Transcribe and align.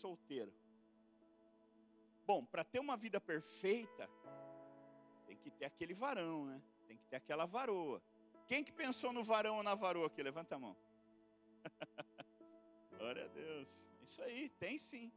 solteiro. 0.00 0.52
Bom, 2.26 2.44
para 2.44 2.64
ter 2.64 2.80
uma 2.80 2.96
vida 2.96 3.20
perfeita, 3.20 4.08
tem 5.26 5.36
que 5.36 5.50
ter 5.50 5.64
aquele 5.64 5.94
varão, 5.94 6.46
né? 6.46 6.60
Tem 6.86 6.96
que 6.96 7.04
ter 7.06 7.16
aquela 7.16 7.46
varoa. 7.46 8.02
Quem 8.46 8.62
que 8.62 8.72
pensou 8.72 9.12
no 9.12 9.22
varão 9.22 9.56
ou 9.56 9.62
na 9.62 9.74
varoa 9.74 10.06
aqui? 10.06 10.22
Levanta 10.22 10.56
a 10.56 10.58
mão. 10.58 10.76
Glória 12.90 13.24
a 13.24 13.28
Deus. 13.28 13.84
Isso 14.02 14.22
aí, 14.22 14.48
tem 14.50 14.78
sim. 14.78 15.12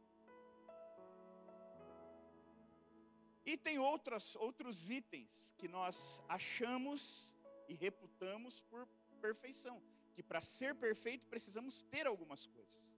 E 3.44 3.56
tem 3.56 3.78
outras, 3.78 4.36
outros 4.36 4.90
itens 4.90 5.54
que 5.58 5.66
nós 5.66 6.22
achamos 6.28 7.34
e 7.68 7.74
reputamos 7.74 8.60
por 8.62 8.86
perfeição. 9.20 9.82
Que 10.14 10.22
para 10.22 10.40
ser 10.40 10.74
perfeito 10.74 11.26
precisamos 11.26 11.82
ter 11.82 12.06
algumas 12.06 12.46
coisas. 12.46 12.89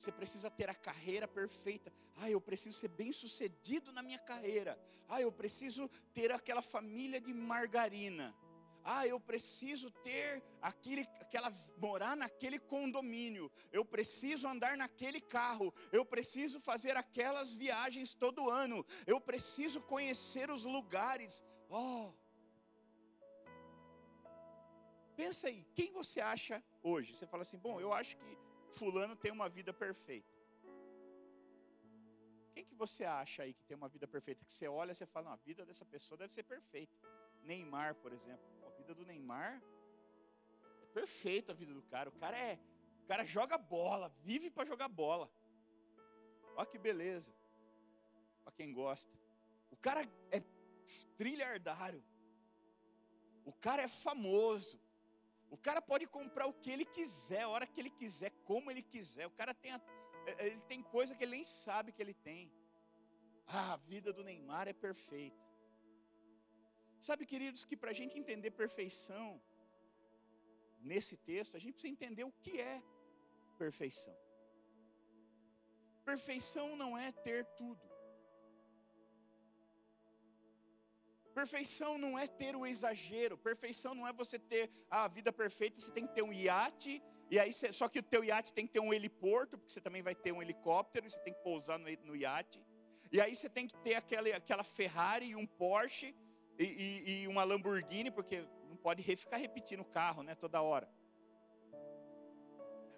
Você 0.00 0.10
precisa 0.10 0.48
ter 0.50 0.70
a 0.70 0.74
carreira 0.74 1.28
perfeita. 1.28 1.92
Ah, 2.16 2.30
eu 2.30 2.40
preciso 2.40 2.78
ser 2.78 2.88
bem 2.88 3.12
sucedido 3.12 3.92
na 3.92 4.02
minha 4.02 4.18
carreira. 4.18 4.72
Ah, 5.06 5.20
eu 5.20 5.30
preciso 5.30 5.90
ter 6.14 6.32
aquela 6.32 6.62
família 6.62 7.20
de 7.20 7.34
margarina. 7.34 8.34
Ah, 8.82 9.06
eu 9.06 9.20
preciso 9.20 9.90
ter 9.90 10.42
aquele, 10.62 11.02
aquela, 11.20 11.52
morar 11.76 12.16
naquele 12.16 12.58
condomínio. 12.58 13.52
Eu 13.70 13.84
preciso 13.84 14.48
andar 14.48 14.74
naquele 14.74 15.20
carro. 15.20 15.68
Eu 15.92 16.02
preciso 16.14 16.58
fazer 16.60 16.96
aquelas 16.96 17.52
viagens 17.52 18.14
todo 18.14 18.48
ano. 18.48 18.86
Eu 19.06 19.20
preciso 19.20 19.82
conhecer 19.82 20.50
os 20.50 20.64
lugares. 20.64 21.44
Oh, 21.68 22.10
pensa 25.14 25.48
aí, 25.48 25.66
quem 25.74 25.92
você 25.92 26.22
acha 26.22 26.64
hoje? 26.82 27.14
Você 27.14 27.26
fala 27.26 27.42
assim, 27.42 27.58
bom, 27.58 27.78
eu 27.78 27.92
acho 27.92 28.16
que 28.16 28.38
fulano 28.70 29.16
tem 29.16 29.30
uma 29.30 29.48
vida 29.48 29.72
perfeita. 29.72 30.32
Quem 32.52 32.64
que 32.64 32.74
você 32.74 33.04
acha 33.04 33.42
aí 33.42 33.52
que 33.54 33.64
tem 33.64 33.76
uma 33.76 33.88
vida 33.88 34.06
perfeita? 34.06 34.44
Que 34.44 34.52
você 34.52 34.66
olha 34.68 34.92
e 34.92 35.06
fala, 35.06 35.32
a 35.32 35.36
vida 35.36 35.64
dessa 35.64 35.84
pessoa 35.84 36.18
deve 36.18 36.32
ser 36.32 36.42
perfeita. 36.42 36.92
Neymar, 37.42 37.94
por 37.96 38.12
exemplo. 38.12 38.44
A 38.66 38.70
vida 38.70 38.94
do 38.94 39.04
Neymar 39.04 39.62
é 40.82 40.86
perfeita 40.86 41.52
a 41.52 41.54
vida 41.54 41.72
do 41.72 41.82
cara. 41.82 42.08
O 42.08 42.12
cara 42.12 42.36
é, 42.36 42.58
o 43.04 43.06
cara 43.06 43.24
joga 43.24 43.56
bola, 43.56 44.08
vive 44.22 44.50
para 44.50 44.66
jogar 44.66 44.88
bola. 44.88 45.30
Olha 46.56 46.66
que 46.66 46.78
beleza. 46.78 47.34
Para 48.42 48.52
quem 48.52 48.72
gosta. 48.72 49.12
O 49.70 49.76
cara 49.76 50.08
é 50.30 50.42
trilhardário. 51.16 52.02
O 53.44 53.52
cara 53.52 53.82
é 53.82 53.88
famoso. 53.88 54.78
O 55.50 55.58
cara 55.66 55.82
pode 55.82 56.06
comprar 56.06 56.46
o 56.46 56.52
que 56.52 56.70
ele 56.70 56.84
quiser, 56.84 57.42
a 57.42 57.48
hora 57.48 57.66
que 57.66 57.80
ele 57.80 57.90
quiser, 57.90 58.30
como 58.44 58.70
ele 58.70 58.82
quiser. 58.82 59.26
O 59.26 59.36
cara 59.40 59.52
tem, 59.52 59.72
a, 59.72 59.80
é, 60.26 60.32
é, 60.32 60.46
ele 60.46 60.60
tem 60.72 60.82
coisa 60.82 61.14
que 61.14 61.24
ele 61.24 61.36
nem 61.36 61.44
sabe 61.44 61.92
que 61.92 62.00
ele 62.00 62.14
tem. 62.14 62.50
Ah, 63.46 63.72
a 63.74 63.76
vida 63.76 64.12
do 64.12 64.22
Neymar 64.22 64.68
é 64.68 64.72
perfeita. 64.72 65.44
Sabe, 67.00 67.26
queridos, 67.26 67.64
que 67.64 67.76
para 67.76 67.90
a 67.90 67.98
gente 68.00 68.18
entender 68.18 68.50
perfeição, 68.52 69.40
nesse 70.80 71.16
texto, 71.16 71.56
a 71.56 71.60
gente 71.60 71.74
precisa 71.74 71.92
entender 71.92 72.24
o 72.24 72.32
que 72.32 72.60
é 72.60 72.82
perfeição. 73.58 74.16
Perfeição 76.04 76.76
não 76.76 76.96
é 76.96 77.10
ter 77.12 77.44
tudo. 77.56 77.89
Perfeição 81.34 81.96
não 81.96 82.18
é 82.18 82.26
ter 82.26 82.56
o 82.56 82.66
exagero. 82.66 83.38
Perfeição 83.38 83.94
não 83.94 84.06
é 84.06 84.12
você 84.12 84.38
ter 84.38 84.70
a 84.90 85.06
vida 85.08 85.32
perfeita, 85.32 85.80
você 85.80 85.92
tem 85.92 86.06
que 86.06 86.14
ter 86.14 86.22
um 86.22 86.32
iate, 86.32 87.02
e 87.30 87.38
aí 87.38 87.52
você, 87.52 87.72
só 87.72 87.88
que 87.88 88.00
o 88.00 88.02
teu 88.02 88.24
iate 88.24 88.52
tem 88.52 88.66
que 88.66 88.72
ter 88.72 88.80
um 88.80 88.92
heliporto, 88.92 89.56
porque 89.56 89.72
você 89.72 89.80
também 89.80 90.02
vai 90.02 90.14
ter 90.14 90.32
um 90.32 90.42
helicóptero, 90.42 91.06
e 91.06 91.10
você 91.10 91.20
tem 91.20 91.32
que 91.32 91.42
pousar 91.42 91.78
no, 91.78 91.86
no 92.04 92.16
iate. 92.16 92.60
E 93.12 93.20
aí 93.20 93.34
você 93.34 93.48
tem 93.48 93.66
que 93.66 93.76
ter 93.78 93.94
aquela, 93.94 94.28
aquela 94.36 94.64
Ferrari 94.64 95.34
um 95.36 95.46
Porsche 95.46 96.14
e, 96.58 96.64
e, 96.64 97.22
e 97.22 97.28
uma 97.28 97.44
Lamborghini, 97.44 98.10
porque 98.10 98.44
não 98.68 98.76
pode 98.76 99.02
ficar 99.16 99.36
repetindo 99.36 99.80
o 99.80 99.84
carro, 99.84 100.22
né, 100.22 100.34
toda 100.34 100.60
hora. 100.60 100.88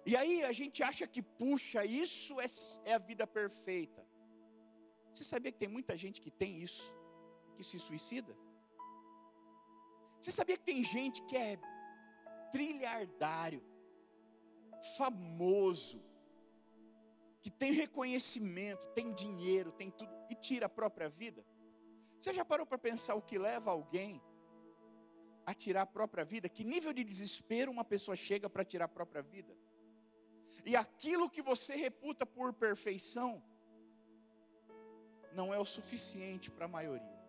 E 0.05 0.17
aí 0.17 0.43
a 0.43 0.51
gente 0.51 0.83
acha 0.83 1.07
que, 1.07 1.21
puxa, 1.21 1.85
isso 1.85 2.41
é, 2.41 2.45
é 2.85 2.93
a 2.93 2.97
vida 2.97 3.25
perfeita. 3.25 4.05
Você 5.11 5.23
sabia 5.23 5.51
que 5.51 5.59
tem 5.59 5.69
muita 5.69 5.95
gente 5.95 6.19
que 6.19 6.31
tem 6.31 6.61
isso? 6.61 6.91
Que 7.53 7.63
se 7.63 7.79
suicida? 7.79 8.35
Você 10.19 10.31
sabia 10.31 10.57
que 10.57 10.63
tem 10.63 10.83
gente 10.83 11.21
que 11.23 11.35
é 11.35 11.59
trilhardário, 12.51 13.61
famoso, 14.97 16.01
que 17.41 17.51
tem 17.51 17.71
reconhecimento, 17.73 18.87
tem 18.93 19.13
dinheiro, 19.13 19.71
tem 19.71 19.91
tudo, 19.91 20.11
e 20.29 20.35
tira 20.35 20.67
a 20.67 20.69
própria 20.69 21.09
vida? 21.09 21.45
Você 22.19 22.33
já 22.33 22.45
parou 22.45 22.65
para 22.65 22.77
pensar 22.77 23.15
o 23.15 23.21
que 23.21 23.37
leva 23.37 23.71
alguém 23.71 24.21
a 25.45 25.53
tirar 25.53 25.81
a 25.81 25.85
própria 25.85 26.23
vida? 26.23 26.47
Que 26.47 26.63
nível 26.63 26.93
de 26.93 27.03
desespero 27.03 27.69
uma 27.69 27.83
pessoa 27.83 28.15
chega 28.15 28.49
para 28.49 28.63
tirar 28.63 28.85
a 28.85 28.87
própria 28.87 29.21
vida? 29.21 29.53
E 30.65 30.75
aquilo 30.75 31.29
que 31.29 31.41
você 31.41 31.75
reputa 31.75 32.25
por 32.25 32.53
perfeição, 32.53 33.43
não 35.33 35.53
é 35.53 35.59
o 35.59 35.65
suficiente 35.65 36.49
para 36.49 36.65
a 36.65 36.69
maioria. 36.69 37.22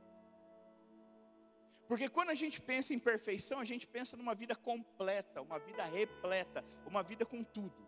Porque 1.86 2.08
quando 2.08 2.30
a 2.30 2.34
gente 2.34 2.60
pensa 2.60 2.94
em 2.94 2.98
perfeição, 2.98 3.60
a 3.60 3.64
gente 3.64 3.86
pensa 3.86 4.16
numa 4.16 4.34
vida 4.34 4.54
completa, 4.54 5.42
uma 5.42 5.58
vida 5.58 5.84
repleta, 5.84 6.64
uma 6.86 7.02
vida 7.02 7.26
com 7.26 7.44
tudo. 7.44 7.86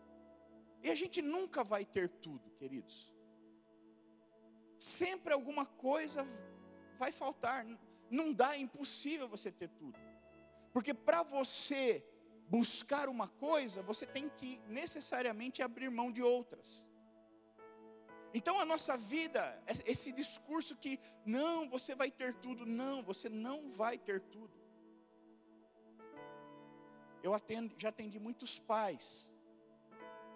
E 0.83 0.91
a 0.91 0.95
gente 0.95 1.23
nunca 1.23 1.65
vai 1.65 1.85
ter 1.85 2.09
tudo, 2.09 2.51
queridos. 2.59 3.13
Sempre 4.79 5.33
alguma 5.33 5.65
coisa 5.65 6.27
vai 6.99 7.11
faltar. 7.11 7.67
Não 8.11 8.33
dá, 8.33 8.55
é 8.55 8.59
impossível 8.59 9.27
você 9.27 9.51
ter 9.51 9.69
tudo. 9.71 9.99
Porque 10.73 10.93
para 10.93 11.23
você 11.23 12.05
buscar 12.49 13.09
uma 13.09 13.29
coisa, 13.29 13.83
você 13.83 14.07
tem 14.07 14.29
que 14.29 14.61
necessariamente 14.69 15.63
abrir 15.63 15.91
mão 15.91 16.13
de 16.13 16.23
outras. 16.23 16.87
Então 18.39 18.61
a 18.61 18.67
nossa 18.73 18.95
vida, 18.97 19.43
esse 19.93 20.13
discurso 20.13 20.77
que 20.77 21.01
não, 21.25 21.69
você 21.75 21.95
vai 21.95 22.11
ter 22.11 22.35
tudo, 22.35 22.67
não, 22.67 23.03
você 23.03 23.29
não 23.29 23.71
vai 23.71 23.97
ter 23.99 24.21
tudo. 24.21 24.55
Eu 27.23 27.33
atendo, 27.33 27.75
já 27.79 27.89
atendi 27.89 28.19
muitos 28.19 28.59
pais 28.59 29.33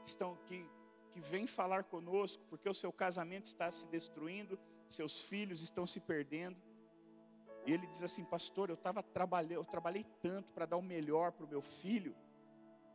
que 0.02 0.08
estão 0.08 0.36
que 0.46 0.66
que 1.12 1.20
vêm 1.20 1.46
falar 1.46 1.84
conosco 1.84 2.42
porque 2.48 2.68
o 2.68 2.74
seu 2.74 2.92
casamento 2.92 3.46
está 3.46 3.70
se 3.70 3.86
destruindo, 3.88 4.58
seus 4.88 5.20
filhos 5.20 5.60
estão 5.60 5.86
se 5.86 6.00
perdendo. 6.00 6.56
E 7.66 7.72
ele 7.72 7.86
diz 7.86 8.02
assim, 8.02 8.24
pastor, 8.24 8.70
eu 8.70 8.74
estava 8.74 9.02
trabalhando, 9.02 9.60
eu 9.60 9.64
trabalhei 9.64 10.06
tanto 10.22 10.50
para 10.52 10.64
dar 10.64 10.76
o 10.76 10.82
melhor 10.82 11.32
para 11.32 11.44
o 11.44 11.48
meu 11.48 11.60
filho, 11.60 12.16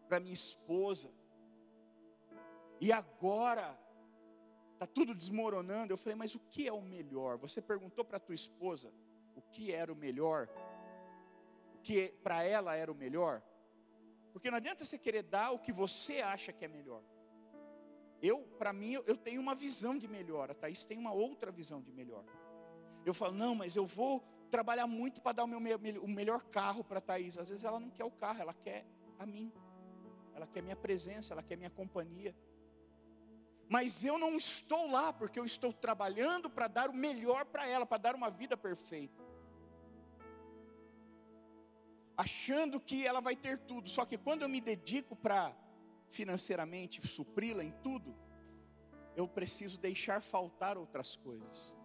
para 0.07 0.19
minha 0.19 0.33
esposa. 0.33 1.11
E 2.81 2.91
agora 2.91 3.77
Está 4.75 4.85
tudo 4.85 5.15
desmoronando. 5.15 5.91
Eu 5.93 5.97
falei, 5.97 6.15
mas 6.15 6.35
o 6.35 6.39
que 6.39 6.67
é 6.67 6.73
o 6.73 6.81
melhor? 6.81 7.37
Você 7.37 7.61
perguntou 7.61 8.03
para 8.03 8.19
tua 8.19 8.35
esposa 8.35 8.91
o 9.33 9.41
que 9.41 9.71
era 9.71 9.91
o 9.91 9.95
melhor? 9.95 10.49
O 11.75 11.77
que 11.81 12.13
para 12.21 12.43
ela 12.43 12.75
era 12.75 12.91
o 12.91 12.95
melhor? 12.95 13.41
Porque 14.33 14.51
não 14.51 14.57
adianta 14.57 14.83
você 14.83 14.97
querer 14.97 15.23
dar 15.23 15.51
o 15.51 15.59
que 15.59 15.71
você 15.71 16.19
acha 16.19 16.51
que 16.51 16.65
é 16.65 16.67
melhor. 16.67 17.01
Eu, 18.21 18.41
para 18.59 18.73
mim, 18.73 18.91
eu 18.93 19.15
tenho 19.15 19.39
uma 19.39 19.55
visão 19.55 19.97
de 19.97 20.09
melhor. 20.09 20.51
A 20.51 20.53
Thaís 20.53 20.83
tem 20.83 20.97
uma 20.97 21.13
outra 21.13 21.51
visão 21.51 21.81
de 21.81 21.91
melhor. 21.91 22.25
Eu 23.05 23.13
falo, 23.13 23.33
não, 23.33 23.55
mas 23.55 23.77
eu 23.77 23.85
vou 23.85 24.21
trabalhar 24.49 24.87
muito 24.87 25.21
para 25.21 25.31
dar 25.37 25.43
o, 25.45 25.47
meu, 25.47 25.79
o 26.01 26.07
melhor 26.07 26.43
carro 26.43 26.83
para 26.83 26.97
a 26.97 27.01
Thaís. 27.01 27.37
Às 27.37 27.49
vezes 27.49 27.63
ela 27.63 27.79
não 27.79 27.89
quer 27.89 28.03
o 28.03 28.11
carro, 28.11 28.41
ela 28.41 28.53
quer 28.53 28.85
a 29.17 29.25
mim. 29.25 29.53
Ela 30.33 30.47
quer 30.47 30.61
minha 30.61 30.75
presença, 30.75 31.33
ela 31.33 31.41
quer 31.41 31.55
minha 31.55 31.69
companhia. 31.69 32.35
Mas 33.67 34.03
eu 34.03 34.17
não 34.17 34.37
estou 34.37 34.89
lá 34.89 35.11
porque 35.11 35.39
eu 35.39 35.45
estou 35.45 35.73
trabalhando 35.73 36.49
para 36.49 36.67
dar 36.67 36.89
o 36.89 36.93
melhor 36.93 37.45
para 37.45 37.67
ela, 37.67 37.85
para 37.85 37.97
dar 37.97 38.15
uma 38.15 38.29
vida 38.29 38.55
perfeita. 38.55 39.23
Achando 42.15 42.79
que 42.79 43.05
ela 43.05 43.19
vai 43.19 43.35
ter 43.35 43.57
tudo, 43.59 43.89
só 43.89 44.05
que 44.05 44.17
quando 44.17 44.43
eu 44.43 44.49
me 44.49 44.61
dedico 44.61 45.15
para 45.15 45.53
financeiramente 46.09 47.05
supri-la 47.05 47.63
em 47.63 47.71
tudo, 47.83 48.15
eu 49.15 49.27
preciso 49.27 49.77
deixar 49.79 50.21
faltar 50.21 50.77
outras 50.77 51.15
coisas. 51.15 51.77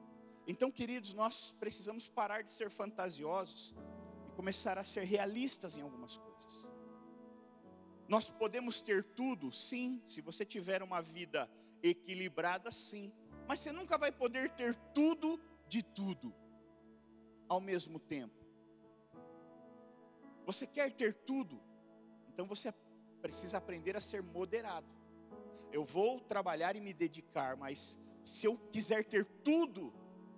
Então, 0.46 0.70
queridos, 0.70 1.14
nós 1.14 1.52
precisamos 1.58 2.08
parar 2.08 2.42
de 2.42 2.52
ser 2.52 2.70
fantasiosos 2.70 3.74
e 4.28 4.32
começar 4.32 4.78
a 4.78 4.84
ser 4.84 5.04
realistas 5.04 5.76
em 5.76 5.82
algumas 5.82 6.16
coisas. 6.16 6.70
Nós 8.08 8.28
podemos 8.28 8.80
ter 8.80 9.04
tudo, 9.04 9.52
sim, 9.52 10.02
se 10.06 10.20
você 10.20 10.44
tiver 10.44 10.82
uma 10.82 11.00
vida 11.00 11.48
equilibrada, 11.82 12.70
sim, 12.70 13.12
mas 13.46 13.60
você 13.60 13.72
nunca 13.72 13.98
vai 13.98 14.12
poder 14.12 14.50
ter 14.50 14.74
tudo 14.94 15.40
de 15.68 15.82
tudo 15.82 16.34
ao 17.48 17.60
mesmo 17.60 17.98
tempo. 17.98 18.38
Você 20.46 20.66
quer 20.66 20.92
ter 20.92 21.14
tudo, 21.14 21.60
então 22.28 22.46
você 22.46 22.72
precisa 23.20 23.58
aprender 23.58 23.96
a 23.96 24.00
ser 24.00 24.22
moderado. 24.22 24.88
eu 25.72 25.84
vou 25.84 26.18
trabalhar 26.18 26.74
e 26.74 26.80
me 26.80 26.92
dedicar, 26.92 27.56
mas 27.56 27.96
se 28.24 28.44
eu 28.44 28.58
quiser 28.70 29.04
ter 29.04 29.24
tudo 29.44 29.92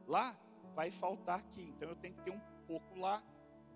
lá, 0.07 0.39
vai 0.75 0.91
faltar 0.91 1.39
aqui. 1.39 1.63
Então 1.63 1.89
eu 1.89 1.97
tenho 1.97 2.15
que 2.15 2.23
ter 2.23 2.31
um 2.31 2.41
pouco 2.67 2.99
lá, 2.99 3.23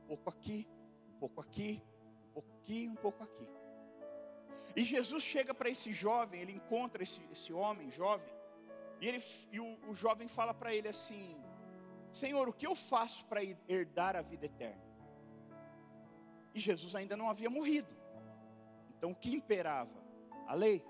um 0.05 0.07
pouco 0.09 0.29
aqui, 0.29 0.69
um 1.09 1.19
pouco 1.19 1.41
aqui, 1.41 1.83
um 2.29 2.33
pouco 2.33 2.53
aqui, 2.53 2.89
um 2.89 2.95
pouco 2.95 3.23
aqui. 3.23 3.49
E 4.76 4.84
Jesus 4.84 5.23
chega 5.23 5.55
para 5.55 5.70
esse 5.70 5.90
jovem, 5.93 6.43
ele 6.43 6.52
encontra 6.52 7.02
esse, 7.02 7.19
esse 7.32 7.50
homem 7.50 7.90
jovem, 7.90 8.37
e, 9.00 9.08
ele, 9.08 9.25
e 9.50 9.58
o, 9.58 9.78
o 9.88 9.94
jovem 9.94 10.28
fala 10.28 10.52
para 10.52 10.75
ele 10.75 10.88
assim: 10.88 11.43
Senhor, 12.12 12.46
o 12.46 12.52
que 12.52 12.67
eu 12.67 12.75
faço 12.75 13.25
para 13.25 13.40
herdar 13.43 14.14
a 14.17 14.23
vida 14.23 14.44
eterna? 14.46 14.84
E 16.55 16.61
Jesus 16.61 16.94
ainda 16.94 17.17
não 17.17 17.28
havia 17.28 17.50
morrido. 17.50 17.94
Então 18.96 19.11
o 19.11 19.14
que 19.14 19.34
imperava? 19.34 20.02
A 20.46 20.55
lei. 20.55 20.84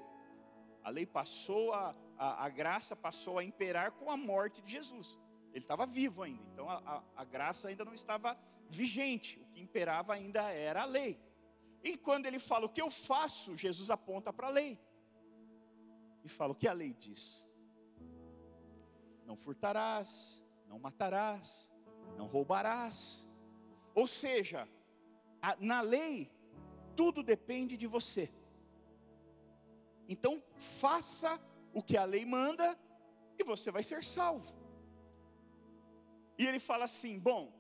A 0.83 0.91
lei 0.91 1.07
passou, 1.07 1.73
a, 1.73 1.95
a, 2.17 2.45
a 2.45 2.49
graça 2.49 2.95
passou 2.95 3.39
a 3.39 3.45
imperar 3.45 3.93
com 3.93 4.11
a 4.11 4.17
morte 4.17 4.63
de 4.63 4.71
Jesus. 4.71 5.19
Ele 5.53 5.65
estava 5.65 5.87
vivo 5.87 6.23
ainda, 6.23 6.43
então 6.53 6.69
a, 6.69 6.77
a, 6.77 7.03
a 7.23 7.25
graça 7.25 7.69
ainda 7.69 7.85
não 7.85 7.95
estava 7.95 8.39
vigente. 8.69 9.41
O 9.41 9.47
que 9.47 9.61
imperava 9.61 10.15
ainda 10.15 10.43
era 10.53 10.83
a 10.83 10.85
lei. 10.85 11.19
E 11.89 11.97
quando 11.97 12.27
ele 12.27 12.41
fala 12.41 12.67
o 12.67 12.69
que 12.69 12.83
eu 12.83 12.91
faço, 12.91 13.57
Jesus 13.57 13.91
aponta 13.91 14.33
para 14.33 14.49
a 14.49 14.51
lei. 14.51 14.77
E 16.25 16.29
fala 16.29 16.51
o 16.53 16.57
que 16.61 16.67
a 16.67 16.73
lei 16.73 16.93
diz: 16.93 17.49
Não 19.25 19.37
furtarás, 19.37 20.45
não 20.67 20.81
matarás, 20.81 21.73
não 22.19 22.27
roubarás. 22.27 23.29
Ou 23.95 24.09
seja, 24.09 24.69
a, 25.41 25.55
na 25.61 25.81
lei, 25.81 26.29
tudo 26.97 27.23
depende 27.23 27.77
de 27.77 27.87
você. 27.87 28.33
Então, 30.09 30.43
faça 30.57 31.41
o 31.73 31.81
que 31.81 31.97
a 31.97 32.05
lei 32.05 32.25
manda 32.25 32.77
e 33.39 33.45
você 33.45 33.71
vai 33.71 33.85
ser 33.85 34.03
salvo. 34.03 34.53
E 36.37 36.49
ele 36.49 36.59
fala 36.59 36.87
assim: 36.87 37.17
Bom, 37.17 37.53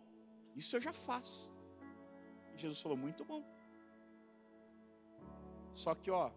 isso 0.56 0.74
eu 0.74 0.80
já 0.80 0.92
faço. 0.92 1.48
E 2.54 2.58
Jesus 2.58 2.80
falou: 2.80 2.98
Muito 2.98 3.24
bom. 3.24 3.55
Só 5.76 5.94
que, 5.94 6.10
ó, 6.10 6.30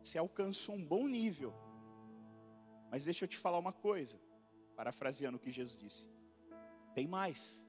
você 0.00 0.16
alcançou 0.16 0.76
um 0.76 0.84
bom 0.92 1.08
nível. 1.08 1.52
Mas 2.88 3.04
deixa 3.04 3.24
eu 3.24 3.28
te 3.28 3.36
falar 3.36 3.58
uma 3.58 3.72
coisa 3.72 4.16
parafraseando 4.76 5.36
o 5.36 5.40
que 5.40 5.50
Jesus 5.50 5.76
disse. 5.76 6.08
Tem 6.94 7.08
mais. 7.08 7.66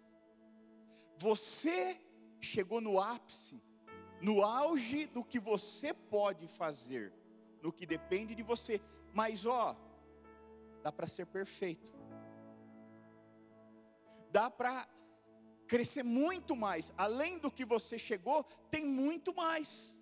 Você 1.18 2.00
chegou 2.40 2.80
no 2.80 3.00
ápice, 3.00 3.60
no 4.22 4.44
auge 4.44 5.08
do 5.08 5.24
que 5.24 5.40
você 5.40 5.92
pode 5.92 6.48
fazer, 6.48 7.12
no 7.64 7.74
que 7.74 7.88
depende 7.88 8.36
de 8.36 8.44
você. 8.44 8.80
Mas 9.12 9.44
ó, 9.46 9.76
dá 10.84 10.92
para 10.92 11.08
ser 11.08 11.26
perfeito. 11.26 11.92
Dá 14.32 14.52
para 14.52 14.88
crescer 15.68 16.04
muito 16.04 16.56
mais. 16.56 16.94
Além 16.96 17.40
do 17.40 17.52
que 17.52 17.66
você 17.66 17.98
chegou, 17.98 18.44
tem 18.70 18.86
muito 18.86 19.34
mais. 19.34 20.00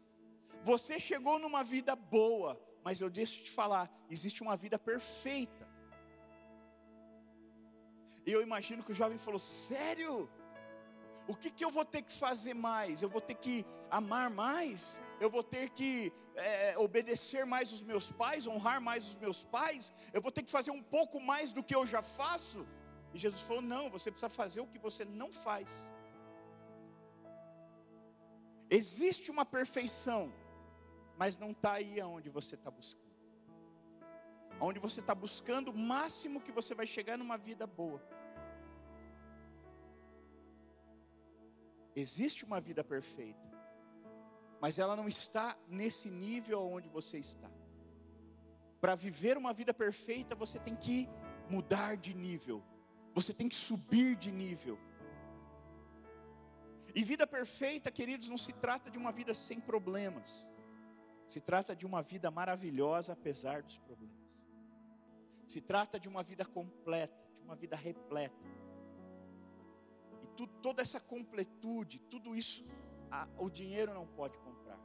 Você 0.64 1.00
chegou 1.00 1.40
numa 1.40 1.64
vida 1.64 1.96
boa, 1.96 2.60
mas 2.84 3.02
eu 3.02 3.10
deixo 3.10 3.44
te 3.44 3.52
falar, 3.52 3.90
existe 4.10 4.42
uma 4.42 4.56
vida 4.56 4.78
perfeita. 4.78 5.68
E 8.26 8.32
eu 8.32 8.42
imagino 8.42 8.84
que 8.84 8.92
o 8.92 8.96
jovem 8.96 9.18
falou: 9.18 9.40
Sério? 9.40 10.30
O 11.28 11.36
que, 11.36 11.52
que 11.52 11.64
eu 11.64 11.70
vou 11.70 11.86
ter 11.86 12.02
que 12.02 12.12
fazer 12.12 12.56
mais? 12.56 13.02
Eu 13.02 13.10
vou 13.10 13.22
ter 13.22 13.36
que 13.36 13.66
amar 13.90 14.30
mais? 14.30 15.00
Eu 15.20 15.30
vou 15.30 15.44
ter 15.44 15.70
que 15.70 16.12
é, 16.36 16.78
obedecer 16.78 17.46
mais 17.46 17.72
os 17.72 17.82
meus 17.82 18.12
pais, 18.12 18.48
honrar 18.48 18.82
mais 18.82 19.08
os 19.08 19.16
meus 19.16 19.44
pais? 19.44 19.94
Eu 20.12 20.22
vou 20.22 20.32
ter 20.32 20.44
que 20.44 20.50
fazer 20.50 20.72
um 20.72 20.82
pouco 20.82 21.20
mais 21.20 21.52
do 21.52 21.64
que 21.64 21.76
eu 21.76 21.86
já 21.86 22.02
faço? 22.02 22.68
E 23.14 23.20
Jesus 23.20 23.42
falou: 23.42 23.62
Não, 23.62 23.90
você 23.90 24.12
precisa 24.12 24.30
fazer 24.30 24.62
o 24.62 24.68
que 24.68 24.80
você 24.80 25.06
não 25.06 25.32
faz. 25.32 25.90
Existe 28.70 29.32
uma 29.32 29.46
perfeição, 29.46 30.32
mas 31.20 31.38
não 31.38 31.52
está 31.52 31.74
aí 31.74 32.00
aonde 32.00 32.30
você 32.30 32.56
está 32.56 32.72
buscando. 32.72 33.10
Onde 34.62 34.80
você 34.80 35.02
está 35.02 35.14
buscando 35.14 35.70
o 35.70 35.78
máximo 35.78 36.40
que 36.40 36.52
você 36.60 36.74
vai 36.74 36.88
chegar 36.88 37.18
numa 37.18 37.38
vida 37.38 37.68
boa. 37.68 38.02
Existe 41.94 42.46
uma 42.46 42.62
vida 42.62 42.86
perfeita, 42.86 43.48
mas 44.62 44.80
ela 44.80 44.96
não 44.96 45.10
está 45.10 45.58
nesse 45.68 46.10
nível 46.10 46.62
onde 46.62 46.88
você 46.88 47.18
está. 47.18 47.52
Para 48.80 48.96
viver 48.96 49.38
uma 49.38 49.52
vida 49.52 49.74
perfeita, 49.74 50.34
você 50.36 50.58
tem 50.58 50.74
que 50.74 51.10
mudar 51.50 51.98
de 51.98 52.14
nível, 52.14 52.64
você 53.14 53.34
tem 53.34 53.50
que 53.50 53.56
subir 53.56 54.16
de 54.16 54.32
nível. 54.32 54.80
E 56.96 57.04
vida 57.04 57.28
perfeita, 57.28 57.92
queridos, 57.92 58.30
não 58.30 58.38
se 58.38 58.54
trata 58.54 58.90
de 58.90 58.98
uma 58.98 59.12
vida 59.12 59.34
sem 59.34 59.60
problemas, 59.60 60.50
se 61.30 61.40
trata 61.40 61.76
de 61.76 61.86
uma 61.86 62.02
vida 62.02 62.30
maravilhosa 62.30 63.14
apesar 63.14 63.62
dos 63.64 63.78
problemas, 63.78 64.44
se 65.48 65.62
trata 65.62 66.00
de 66.00 66.10
uma 66.10 66.24
vida 66.24 66.44
completa, 66.44 67.18
de 67.38 67.44
uma 67.44 67.56
vida 67.56 67.76
repleta 67.76 68.60
tudo, 70.40 70.54
toda 70.62 70.82
essa 70.82 71.02
completude, 71.02 72.00
tudo 72.00 72.34
isso, 72.34 72.66
a, 73.12 73.28
o 73.38 73.50
dinheiro 73.50 73.94
não 73.94 74.08
pode 74.08 74.38
comprar. 74.38 74.80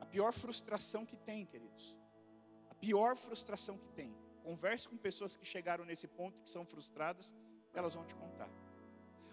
A 0.00 0.06
pior 0.06 0.32
frustração 0.32 1.06
que 1.06 1.16
tem, 1.16 1.46
queridos, 1.46 1.96
a 2.68 2.74
pior 2.74 3.16
frustração 3.16 3.78
que 3.78 3.88
tem. 3.90 4.12
Converse 4.42 4.88
com 4.88 4.96
pessoas 4.96 5.36
que 5.36 5.44
chegaram 5.44 5.84
nesse 5.84 6.08
ponto 6.08 6.40
que 6.40 6.50
são 6.50 6.64
frustradas, 6.64 7.34
elas 7.72 7.94
vão 7.94 8.04
te 8.04 8.16
contar. 8.16 8.50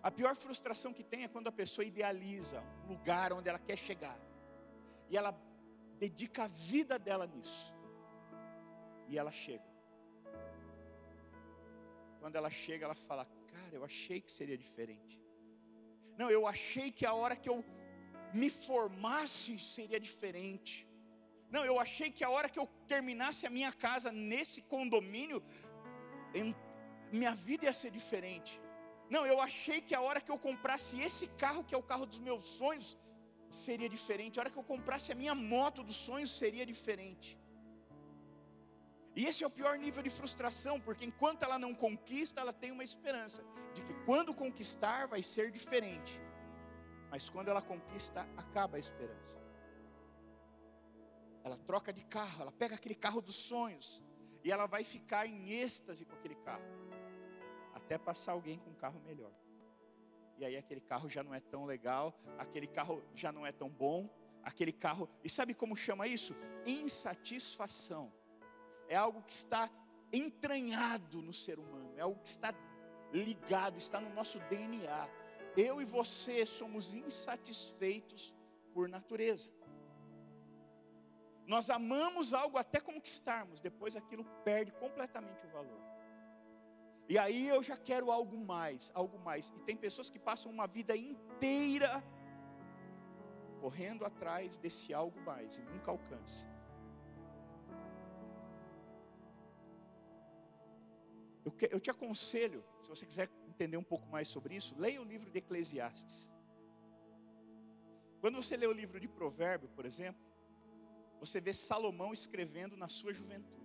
A 0.03 0.11
pior 0.11 0.35
frustração 0.35 0.91
que 0.94 1.03
tem 1.03 1.23
é 1.23 1.29
quando 1.29 1.47
a 1.47 1.51
pessoa 1.51 1.85
idealiza 1.85 2.61
um 2.83 2.89
lugar 2.89 3.31
onde 3.31 3.47
ela 3.47 3.57
quer 3.57 3.77
chegar 3.77 4.19
e 5.09 5.15
ela 5.15 5.33
dedica 5.97 6.44
a 6.44 6.47
vida 6.47 7.00
dela 7.00 7.25
nisso. 7.25 7.73
E 9.07 9.17
ela 9.17 9.31
chega. 9.31 9.63
Quando 12.19 12.35
ela 12.35 12.50
chega, 12.50 12.85
ela 12.85 12.95
fala: 12.95 13.25
Cara, 13.53 13.75
eu 13.75 13.85
achei 13.85 14.19
que 14.19 14.31
seria 14.31 14.57
diferente. 14.57 15.21
Não, 16.17 16.29
eu 16.29 16.45
achei 16.45 16.91
que 16.91 17.06
a 17.06 17.13
hora 17.13 17.35
que 17.35 17.49
eu 17.49 17.63
me 18.33 18.49
formasse 18.49 19.57
seria 19.59 19.99
diferente. 19.99 20.88
Não, 21.49 21.63
eu 21.63 21.79
achei 21.79 22.11
que 22.11 22.23
a 22.23 22.29
hora 22.29 22.49
que 22.49 22.59
eu 22.59 22.67
terminasse 22.88 23.45
a 23.45 23.49
minha 23.49 23.71
casa 23.71 24.11
nesse 24.11 24.61
condomínio, 24.63 25.42
minha 27.11 27.33
vida 27.35 27.66
ia 27.66 27.73
ser 27.73 27.92
diferente. 27.92 28.59
Não, 29.10 29.26
eu 29.26 29.40
achei 29.42 29.81
que 29.81 29.94
a 29.94 30.02
hora 30.02 30.22
que 30.22 30.31
eu 30.31 30.38
comprasse 30.38 31.00
esse 31.00 31.28
carro, 31.28 31.64
que 31.64 31.76
é 31.76 31.78
o 31.78 31.83
carro 31.83 32.06
dos 32.06 32.19
meus 32.19 32.44
sonhos, 32.44 32.98
seria 33.50 33.90
diferente. 33.90 34.40
A 34.40 34.44
hora 34.44 34.50
que 34.50 34.57
eu 34.57 34.64
comprasse 34.64 35.12
a 35.12 35.16
minha 35.16 35.36
moto 35.36 35.83
dos 35.83 35.95
sonhos, 35.95 36.31
seria 36.31 36.66
diferente. 36.66 37.38
E 39.16 39.26
esse 39.28 39.44
é 39.44 39.48
o 39.48 39.50
pior 39.50 39.78
nível 39.78 40.02
de 40.02 40.10
frustração, 40.10 40.80
porque 40.81 41.06
enquanto 41.06 41.44
ela 41.44 41.60
não 41.60 41.76
conquista, 41.76 42.42
ela 42.42 42.52
tem 42.52 42.72
uma 42.72 42.83
esperança 42.83 43.44
de 43.74 43.83
que 43.83 43.94
quando 44.06 44.33
conquistar 44.33 45.07
vai 45.07 45.22
ser 45.22 45.52
diferente. 45.52 46.19
Mas 47.12 47.30
quando 47.30 47.50
ela 47.50 47.62
conquista, 47.62 48.28
acaba 48.36 48.78
a 48.78 48.80
esperança. 48.80 49.40
Ela 51.44 51.57
troca 51.57 51.94
de 51.94 52.04
carro, 52.06 52.42
ela 52.42 52.52
pega 52.52 52.74
aquele 52.74 52.95
carro 52.95 53.22
dos 53.22 53.36
sonhos 53.36 54.04
e 54.44 54.52
ela 54.52 54.66
vai 54.66 54.83
ficar 54.83 55.28
em 55.28 55.52
êxtase 55.52 56.06
com 56.06 56.16
aquele 56.16 56.36
carro, 56.36 56.64
até 57.83 57.97
passar 57.97 58.31
alguém 58.31 58.57
com 58.57 58.69
um 58.69 58.75
carro 58.75 58.99
melhor. 59.06 59.31
E 60.37 60.45
aí 60.45 60.57
aquele 60.57 60.81
carro 60.81 61.09
já 61.09 61.23
não 61.23 61.33
é 61.33 61.40
tão 61.40 61.66
legal, 61.66 62.18
aquele 62.37 62.68
carro 62.68 63.04
já 63.13 63.31
não 63.31 63.45
é 63.45 63.52
tão 63.52 63.69
bom, 63.69 64.09
aquele 64.44 64.71
carro, 64.71 65.09
e 65.23 65.30
sabe 65.30 65.54
como 65.54 65.75
chama 65.75 66.07
isso? 66.07 66.35
Insatisfação 66.66 68.11
é 68.87 68.95
algo 68.95 69.21
que 69.23 69.33
está 69.33 69.69
entranhado 70.11 71.21
no 71.21 71.33
ser 71.33 71.59
humano, 71.59 71.94
é 71.97 72.02
algo 72.02 72.19
que 72.19 72.28
está 72.28 72.54
ligado, 73.11 73.78
está 73.78 73.99
no 73.99 74.13
nosso 74.13 74.40
DNA. 74.49 75.07
Eu 75.56 75.81
e 75.81 75.85
você 75.85 76.45
somos 76.45 76.94
insatisfeitos 76.94 78.33
por 78.73 78.90
natureza. 78.90 79.52
Nós 81.45 81.69
amamos 81.69 82.33
algo 82.33 82.57
até 82.57 82.80
conquistarmos, 82.80 83.59
depois 83.59 83.95
aquilo 83.95 84.23
perde 84.44 84.71
completamente 84.73 85.45
o 85.45 85.49
valor. 85.49 85.93
E 87.07 87.18
aí 87.18 87.48
eu 87.48 87.62
já 87.62 87.76
quero 87.76 88.12
algo 88.12 88.38
mais, 88.38 88.92
algo 88.94 89.19
mais. 89.19 89.54
E 89.56 89.60
tem 89.62 89.76
pessoas 89.76 90.10
que 90.10 90.18
passam 90.18 90.52
uma 90.52 90.68
vida 90.68 90.95
inteira 90.95 92.04
correndo 93.60 94.06
atrás 94.06 94.57
desse 94.57 94.94
algo 94.94 95.19
mais 95.22 95.57
e 95.57 95.62
nunca 95.62 95.92
alcançam. 95.92 96.50
Eu, 101.45 101.52
que, 101.52 101.69
eu 101.72 101.80
te 101.80 101.90
aconselho, 101.90 102.64
se 102.81 102.90
você 102.90 103.06
quiser 103.06 103.30
entender 103.48 103.78
um 103.78 103.83
pouco 103.83 104.07
mais 104.07 104.28
sobre 104.28 104.56
isso, 104.56 104.74
leia 104.78 105.02
o 105.02 105.04
livro 105.04 105.30
de 105.30 105.40
Eclesiastes. 105.40 106.31
Quando 108.22 108.42
você 108.42 108.56
lê 108.56 108.66
o 108.66 108.72
livro 108.72 109.00
de 109.00 109.07
Provérbio, 109.07 109.68
por 109.69 109.86
exemplo, 109.86 110.24
você 111.19 111.42
vê 111.42 111.54
Salomão 111.54 112.14
escrevendo 112.14 112.78
na 112.78 112.88
sua 112.88 113.14
juventude. 113.14 113.62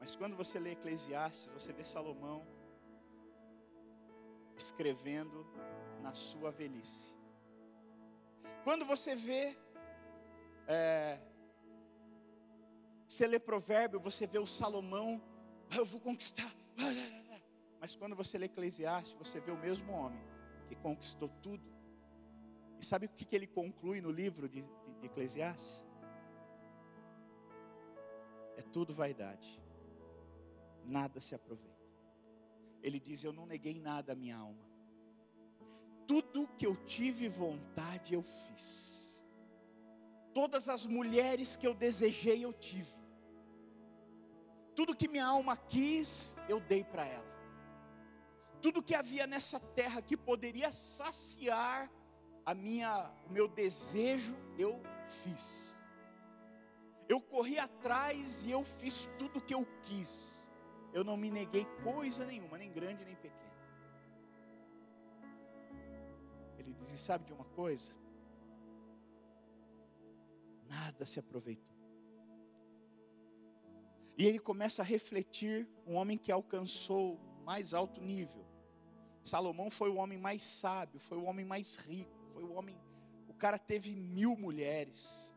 Mas 0.00 0.14
quando 0.14 0.36
você 0.36 0.58
lê 0.58 0.72
Eclesiastes, 0.72 1.48
você 1.48 1.72
vê 1.72 1.84
Salomão 1.84 2.46
escrevendo 4.56 5.46
na 6.00 6.14
sua 6.14 6.50
velhice. 6.50 7.16
Quando 8.64 8.84
você 8.84 9.14
vê, 9.14 9.56
é, 10.66 11.18
você 13.06 13.26
lê 13.26 13.38
provérbio, 13.38 14.00
você 14.00 14.26
vê 14.26 14.38
o 14.38 14.46
Salomão, 14.46 15.20
ah, 15.70 15.76
eu 15.76 15.86
vou 15.86 16.00
conquistar. 16.00 16.52
Mas 17.80 17.94
quando 17.94 18.14
você 18.16 18.36
lê 18.36 18.46
Eclesiastes, 18.46 19.14
você 19.14 19.40
vê 19.40 19.50
o 19.50 19.56
mesmo 19.56 19.92
homem 19.92 20.22
que 20.68 20.74
conquistou 20.74 21.28
tudo. 21.42 21.64
E 22.78 22.84
sabe 22.84 23.06
o 23.06 23.08
que, 23.08 23.34
ele 23.34 23.46
conclui 23.46 24.00
no 24.00 24.10
livro 24.10 24.48
de, 24.48 24.62
de, 24.62 24.94
de 25.00 25.06
Eclesiastes? 25.06 25.86
É 28.56 28.62
tudo 28.62 28.92
vaidade, 28.92 29.60
nada 30.88 31.20
se 31.20 31.34
aproveita. 31.34 31.76
Ele 32.82 32.98
diz: 32.98 33.22
Eu 33.22 33.32
não 33.32 33.46
neguei 33.46 33.78
nada 33.78 34.12
à 34.12 34.16
minha 34.16 34.36
alma. 34.36 34.66
Tudo 36.06 36.48
que 36.58 36.66
eu 36.66 36.74
tive 36.86 37.28
vontade 37.28 38.14
eu 38.14 38.22
fiz. 38.22 39.24
Todas 40.32 40.68
as 40.68 40.86
mulheres 40.86 41.56
que 41.56 41.66
eu 41.66 41.74
desejei 41.74 42.44
eu 42.44 42.52
tive. 42.52 42.96
Tudo 44.74 44.96
que 44.96 45.08
minha 45.08 45.26
alma 45.26 45.56
quis 45.56 46.34
eu 46.48 46.60
dei 46.60 46.82
para 46.84 47.04
ela. 47.04 47.28
Tudo 48.62 48.82
que 48.82 48.94
havia 48.94 49.26
nessa 49.26 49.60
terra 49.60 50.00
que 50.00 50.16
poderia 50.16 50.72
saciar 50.72 51.90
a 52.46 52.54
minha, 52.54 53.12
o 53.26 53.32
meu 53.32 53.46
desejo 53.46 54.36
eu 54.56 54.80
fiz. 55.22 55.76
Eu 57.08 57.20
corri 57.20 57.58
atrás 57.58 58.44
e 58.44 58.50
eu 58.50 58.62
fiz 58.62 59.08
tudo 59.18 59.38
o 59.38 59.42
que 59.42 59.54
eu 59.54 59.66
quis 59.82 60.37
eu 60.92 61.04
não 61.04 61.16
me 61.16 61.30
neguei 61.30 61.64
coisa 61.82 62.24
nenhuma, 62.26 62.58
nem 62.58 62.72
grande 62.72 63.04
nem 63.04 63.16
pequena. 63.16 63.48
Ele 66.58 66.72
diz: 66.72 66.92
e 66.92 66.98
sabe 66.98 67.24
de 67.24 67.32
uma 67.32 67.44
coisa? 67.44 67.92
Nada 70.68 71.06
se 71.06 71.18
aproveitou. 71.18 71.76
E 74.16 74.26
ele 74.26 74.38
começa 74.38 74.82
a 74.82 74.84
refletir 74.84 75.68
um 75.86 75.94
homem 75.94 76.18
que 76.18 76.32
alcançou 76.32 77.18
mais 77.44 77.72
alto 77.72 78.00
nível. 78.00 78.44
Salomão 79.22 79.70
foi 79.70 79.90
o 79.90 79.96
homem 79.96 80.18
mais 80.18 80.42
sábio, 80.42 80.98
foi 80.98 81.18
o 81.18 81.24
homem 81.24 81.44
mais 81.44 81.76
rico, 81.76 82.18
foi 82.32 82.42
o 82.42 82.52
homem. 82.52 82.76
O 83.28 83.34
cara 83.34 83.58
teve 83.58 83.94
mil 83.94 84.36
mulheres. 84.36 85.32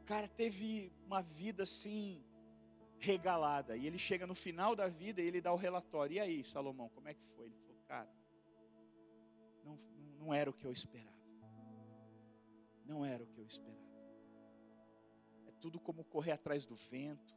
O 0.00 0.04
cara 0.04 0.26
teve 0.26 0.92
uma 1.06 1.22
vida 1.22 1.62
assim 1.62 2.25
regalada. 3.06 3.76
E 3.76 3.86
ele 3.86 3.98
chega 3.98 4.26
no 4.26 4.34
final 4.34 4.74
da 4.74 4.88
vida 4.88 5.22
e 5.22 5.26
ele 5.26 5.40
dá 5.40 5.52
o 5.52 5.56
relatório. 5.56 6.14
E 6.16 6.20
aí, 6.20 6.44
Salomão, 6.44 6.88
como 6.88 7.08
é 7.08 7.14
que 7.14 7.24
foi? 7.36 7.46
Ele 7.46 7.56
falou, 7.56 7.82
cara, 7.86 8.10
não, 9.64 9.78
não 10.18 10.34
era 10.34 10.50
o 10.50 10.52
que 10.52 10.66
eu 10.66 10.72
esperava. 10.72 11.16
Não 12.84 13.04
era 13.04 13.22
o 13.22 13.26
que 13.28 13.38
eu 13.38 13.46
esperava. 13.46 13.86
É 15.46 15.52
tudo 15.60 15.78
como 15.78 16.04
correr 16.04 16.32
atrás 16.32 16.66
do 16.66 16.74
vento. 16.74 17.34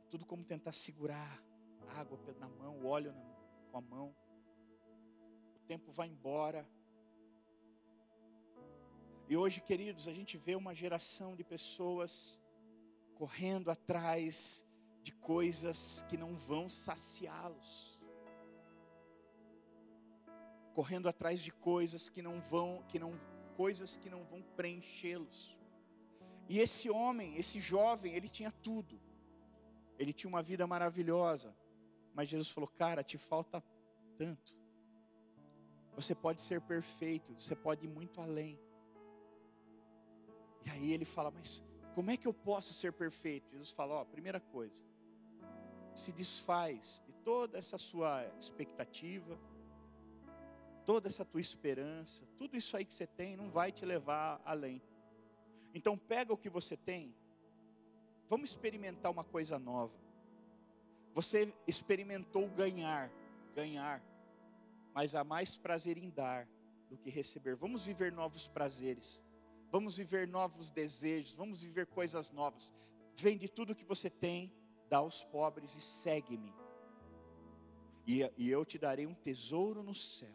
É 0.00 0.06
tudo 0.10 0.26
como 0.26 0.44
tentar 0.44 0.72
segurar 0.72 1.40
a 1.88 2.00
água 2.00 2.18
na 2.38 2.48
mão, 2.48 2.78
o 2.78 2.86
óleo 2.86 3.12
na, 3.12 3.22
com 3.70 3.78
a 3.78 3.80
mão. 3.80 4.14
O 5.54 5.60
tempo 5.66 5.92
vai 5.92 6.08
embora. 6.08 6.68
E 9.28 9.36
hoje, 9.36 9.60
queridos, 9.60 10.08
a 10.08 10.12
gente 10.12 10.36
vê 10.36 10.56
uma 10.56 10.74
geração 10.74 11.36
de 11.36 11.44
pessoas 11.44 12.39
correndo 13.20 13.70
atrás 13.70 14.66
de 15.02 15.12
coisas 15.12 16.02
que 16.08 16.16
não 16.16 16.34
vão 16.38 16.70
saciá-los. 16.70 18.00
Correndo 20.72 21.06
atrás 21.06 21.42
de 21.42 21.52
coisas 21.52 22.08
que 22.08 22.22
não 22.22 22.40
vão, 22.40 22.82
que 22.88 22.98
não 22.98 23.20
coisas 23.58 23.98
que 23.98 24.08
não 24.08 24.24
vão 24.24 24.40
preenchê-los. 24.56 25.54
E 26.48 26.60
esse 26.60 26.88
homem, 26.88 27.36
esse 27.36 27.60
jovem, 27.60 28.14
ele 28.14 28.26
tinha 28.26 28.50
tudo. 28.50 28.98
Ele 29.98 30.14
tinha 30.14 30.30
uma 30.30 30.42
vida 30.42 30.66
maravilhosa. 30.66 31.54
Mas 32.14 32.26
Jesus 32.26 32.48
falou: 32.48 32.70
"Cara, 32.70 33.04
te 33.04 33.18
falta 33.18 33.62
tanto. 34.16 34.56
Você 35.94 36.14
pode 36.14 36.40
ser 36.40 36.62
perfeito, 36.62 37.34
você 37.34 37.54
pode 37.54 37.84
ir 37.84 37.90
muito 37.90 38.18
além." 38.18 38.58
E 40.64 40.70
aí 40.70 40.90
ele 40.94 41.04
fala: 41.04 41.30
"Mas 41.30 41.62
como 41.94 42.10
é 42.10 42.16
que 42.16 42.26
eu 42.26 42.32
posso 42.32 42.72
ser 42.72 42.92
perfeito? 42.92 43.50
Jesus 43.50 43.70
fala: 43.70 43.94
ó, 43.94 44.04
primeira 44.04 44.40
coisa, 44.40 44.82
se 45.94 46.12
desfaz 46.12 47.02
de 47.06 47.12
toda 47.24 47.58
essa 47.58 47.76
sua 47.76 48.24
expectativa, 48.38 49.38
toda 50.84 51.08
essa 51.08 51.24
tua 51.24 51.40
esperança, 51.40 52.24
tudo 52.38 52.56
isso 52.56 52.76
aí 52.76 52.84
que 52.84 52.94
você 52.94 53.06
tem 53.06 53.36
não 53.36 53.50
vai 53.50 53.72
te 53.72 53.84
levar 53.84 54.40
além. 54.44 54.82
Então 55.74 55.96
pega 55.96 56.32
o 56.32 56.36
que 56.36 56.48
você 56.48 56.76
tem, 56.76 57.14
vamos 58.28 58.50
experimentar 58.50 59.10
uma 59.10 59.24
coisa 59.24 59.58
nova. 59.58 59.94
Você 61.14 61.52
experimentou 61.66 62.48
ganhar, 62.50 63.10
ganhar, 63.54 64.02
mas 64.94 65.14
há 65.14 65.24
mais 65.24 65.56
prazer 65.56 65.98
em 65.98 66.08
dar 66.08 66.48
do 66.88 66.96
que 66.96 67.10
receber. 67.10 67.56
Vamos 67.56 67.84
viver 67.84 68.12
novos 68.12 68.46
prazeres 68.46 69.22
vamos 69.70 69.96
viver 69.96 70.26
novos 70.26 70.70
desejos, 70.70 71.34
vamos 71.34 71.62
viver 71.62 71.86
coisas 71.86 72.30
novas. 72.30 72.74
Vende 73.14 73.48
tudo 73.48 73.74
que 73.74 73.84
você 73.84 74.10
tem, 74.10 74.52
dá 74.88 74.98
aos 74.98 75.24
pobres 75.24 75.74
e 75.74 75.80
segue-me. 75.80 76.52
E, 78.06 78.28
e 78.36 78.50
eu 78.50 78.64
te 78.64 78.78
darei 78.78 79.06
um 79.06 79.14
tesouro 79.14 79.82
no 79.82 79.94
céu. 79.94 80.34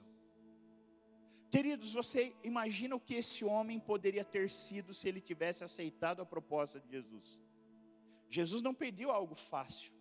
Queridos, 1.51 1.94
você 1.94 2.36
imagina 2.44 2.96
o 2.96 3.00
que 3.00 3.15
esse 3.15 3.46
homem 3.46 3.80
poderia 3.80 4.24
ter 4.24 4.50
sido 4.50 4.94
se 4.94 5.08
ele 5.08 5.22
tivesse 5.22 5.63
aceitado 5.63 6.22
a 6.22 6.25
proposta 6.25 6.80
de 6.80 6.89
Jesus? 6.89 7.39
Jesus 8.30 8.62
não 8.62 8.74
pediu 8.74 9.12
algo 9.12 9.36
fácil. 9.36 9.94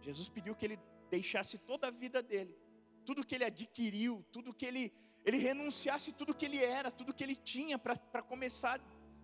Jesus 0.00 0.28
pediu 0.28 0.54
que 0.54 0.64
ele 0.64 0.80
deixasse 1.10 1.58
toda 1.58 1.88
a 1.88 1.90
vida 1.90 2.22
dele, 2.22 2.56
tudo 3.04 3.24
que 3.24 3.34
ele 3.34 3.44
adquiriu, 3.44 4.24
tudo 4.30 4.54
que 4.54 4.66
ele 4.66 4.92
ele 5.24 5.36
renunciasse 5.36 6.12
tudo 6.12 6.34
que 6.34 6.44
ele 6.44 6.62
era, 6.62 6.90
tudo 6.90 7.14
que 7.14 7.22
ele 7.22 7.36
tinha, 7.36 7.78
para 7.78 8.22
começar 8.22 8.80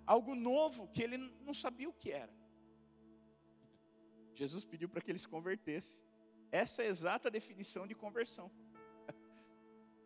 algo 0.06 0.34
novo 0.34 0.88
que 0.88 1.02
ele 1.02 1.18
não 1.18 1.52
sabia 1.52 1.88
o 1.88 1.92
que 1.92 2.12
era. 2.12 2.32
Jesus 4.34 4.64
pediu 4.64 4.88
para 4.88 5.00
que 5.00 5.10
ele 5.10 5.18
se 5.18 5.28
convertesse. 5.28 6.02
Essa 6.52 6.82
é 6.82 6.86
a 6.86 6.88
exata 6.88 7.30
definição 7.30 7.86
de 7.86 7.94
conversão. 7.94 8.50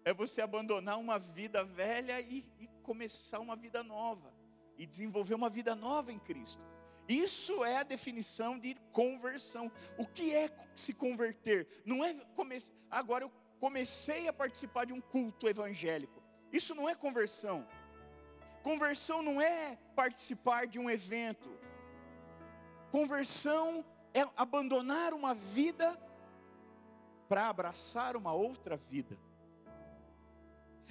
É 0.05 0.13
você 0.13 0.43
abandonar 0.43 0.99
uma 0.99 1.17
vida 1.17 1.63
velha 1.63 2.21
e, 2.21 2.45
e 2.59 2.67
começar 2.83 3.39
uma 3.39 3.55
vida 3.55 3.85
nova. 3.85 4.35
E 4.77 4.85
desenvolver 4.85 5.35
uma 5.35 5.49
vida 5.49 5.77
nova 5.77 6.11
em 6.11 6.19
Cristo. 6.19 6.67
Isso 7.09 7.65
é 7.65 7.77
a 7.77 7.83
definição 7.85 8.59
de 8.59 8.75
conversão. 8.91 9.71
O 9.97 10.05
que 10.05 10.35
é 10.35 10.51
se 10.75 10.93
converter? 10.93 11.69
Não 11.85 12.05
é 12.05 12.15
começar. 12.35 12.75
Agora 12.91 13.25
eu 13.25 13.33
comecei 13.62 14.26
a 14.26 14.33
participar 14.33 14.87
de 14.87 14.92
um 14.92 15.00
culto 15.00 15.49
evangélico. 15.49 16.21
Isso 16.52 16.75
não 16.75 16.88
é 16.88 16.97
conversão. 16.97 17.64
Conversão 18.61 19.23
não 19.23 19.40
é 19.40 19.78
participar 19.95 20.66
de 20.66 20.81
um 20.81 20.90
evento. 20.90 21.49
Conversão 22.90 23.85
é 24.12 24.26
abandonar 24.37 25.14
uma 25.14 25.33
vida 25.33 25.97
para 27.28 27.49
abraçar 27.49 28.16
uma 28.16 28.33
outra 28.33 28.76
vida. 28.76 29.16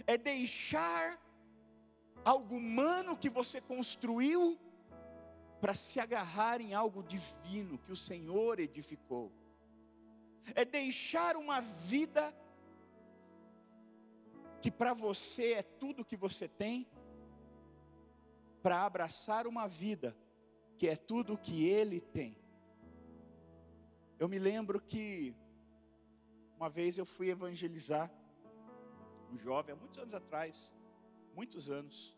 É 0.08 0.18
deixar 0.18 1.20
algo 2.24 2.56
humano 2.56 3.18
que 3.18 3.30
você 3.30 3.60
construiu 3.60 4.58
para 5.60 5.74
se 5.74 6.00
agarrar 6.00 6.62
em 6.62 6.74
algo 6.74 7.04
divino 7.04 7.78
que 7.80 7.92
o 7.92 7.98
Senhor 7.98 8.62
edificou. 8.62 9.30
É 10.56 10.64
deixar 10.64 11.36
uma 11.36 11.60
vida 11.60 12.34
que 14.62 14.70
para 14.70 14.94
você 14.94 15.54
é 15.54 15.64
tudo 15.64 16.06
que 16.06 16.16
você 16.16 16.48
tem, 16.48 16.88
para 18.62 18.86
abraçar 18.86 19.48
uma 19.48 19.68
vida 19.68 20.16
que 20.78 20.88
é 20.88 20.96
tudo 20.96 21.38
que 21.38 21.68
Ele 21.68 22.00
tem. 22.00 22.38
Eu 24.20 24.30
me 24.30 24.38
lembro 24.38 24.80
que 24.80 25.34
uma 26.56 26.70
vez 26.70 26.98
eu 26.98 27.06
fui 27.06 27.30
evangelizar 27.30 28.12
um 29.32 29.38
jovem, 29.38 29.74
há 29.74 29.76
muitos 29.76 29.98
anos 29.98 30.14
atrás, 30.14 30.76
muitos 31.34 31.70
anos. 31.70 32.16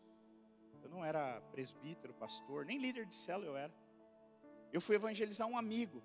Eu 0.82 0.90
não 0.90 1.02
era 1.02 1.40
presbítero, 1.52 2.12
pastor, 2.12 2.66
nem 2.66 2.76
líder 2.76 3.06
de 3.06 3.14
célula 3.14 3.46
eu 3.46 3.56
era. 3.56 3.74
Eu 4.70 4.82
fui 4.82 4.96
evangelizar 4.96 5.48
um 5.48 5.56
amigo 5.56 6.02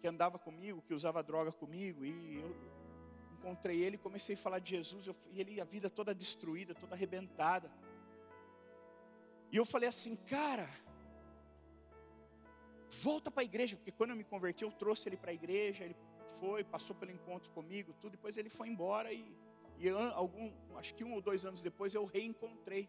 que 0.00 0.06
andava 0.06 0.38
comigo, 0.38 0.82
que 0.82 0.92
usava 0.92 1.22
droga 1.22 1.50
comigo, 1.50 2.04
e 2.04 2.40
eu 2.40 2.85
encontrei 3.46 3.80
ele, 3.80 3.96
comecei 3.96 4.34
a 4.34 4.38
falar 4.38 4.58
de 4.58 4.70
Jesus, 4.70 5.06
eu, 5.06 5.14
e 5.30 5.40
ele, 5.40 5.60
a 5.60 5.64
vida 5.64 5.88
toda 5.88 6.12
destruída, 6.12 6.74
toda 6.74 6.96
arrebentada. 6.96 7.70
E 9.52 9.56
eu 9.56 9.64
falei 9.64 9.88
assim, 9.88 10.16
cara, 10.16 10.68
volta 12.90 13.30
para 13.30 13.42
a 13.42 13.44
igreja, 13.44 13.76
porque 13.76 13.92
quando 13.92 14.10
eu 14.10 14.16
me 14.16 14.24
converti, 14.24 14.64
eu 14.64 14.72
trouxe 14.72 15.08
ele 15.08 15.16
para 15.16 15.30
a 15.30 15.34
igreja, 15.34 15.84
ele 15.84 15.96
foi, 16.40 16.64
passou 16.64 16.96
pelo 16.96 17.12
encontro 17.12 17.48
comigo, 17.52 17.94
tudo, 18.00 18.12
depois 18.12 18.36
ele 18.36 18.48
foi 18.48 18.68
embora 18.68 19.12
e, 19.12 19.24
e 19.78 19.88
algum, 19.88 20.50
acho 20.76 20.92
que 20.96 21.04
um 21.04 21.12
ou 21.12 21.20
dois 21.20 21.44
anos 21.44 21.62
depois 21.62 21.94
eu 21.94 22.04
reencontrei. 22.04 22.88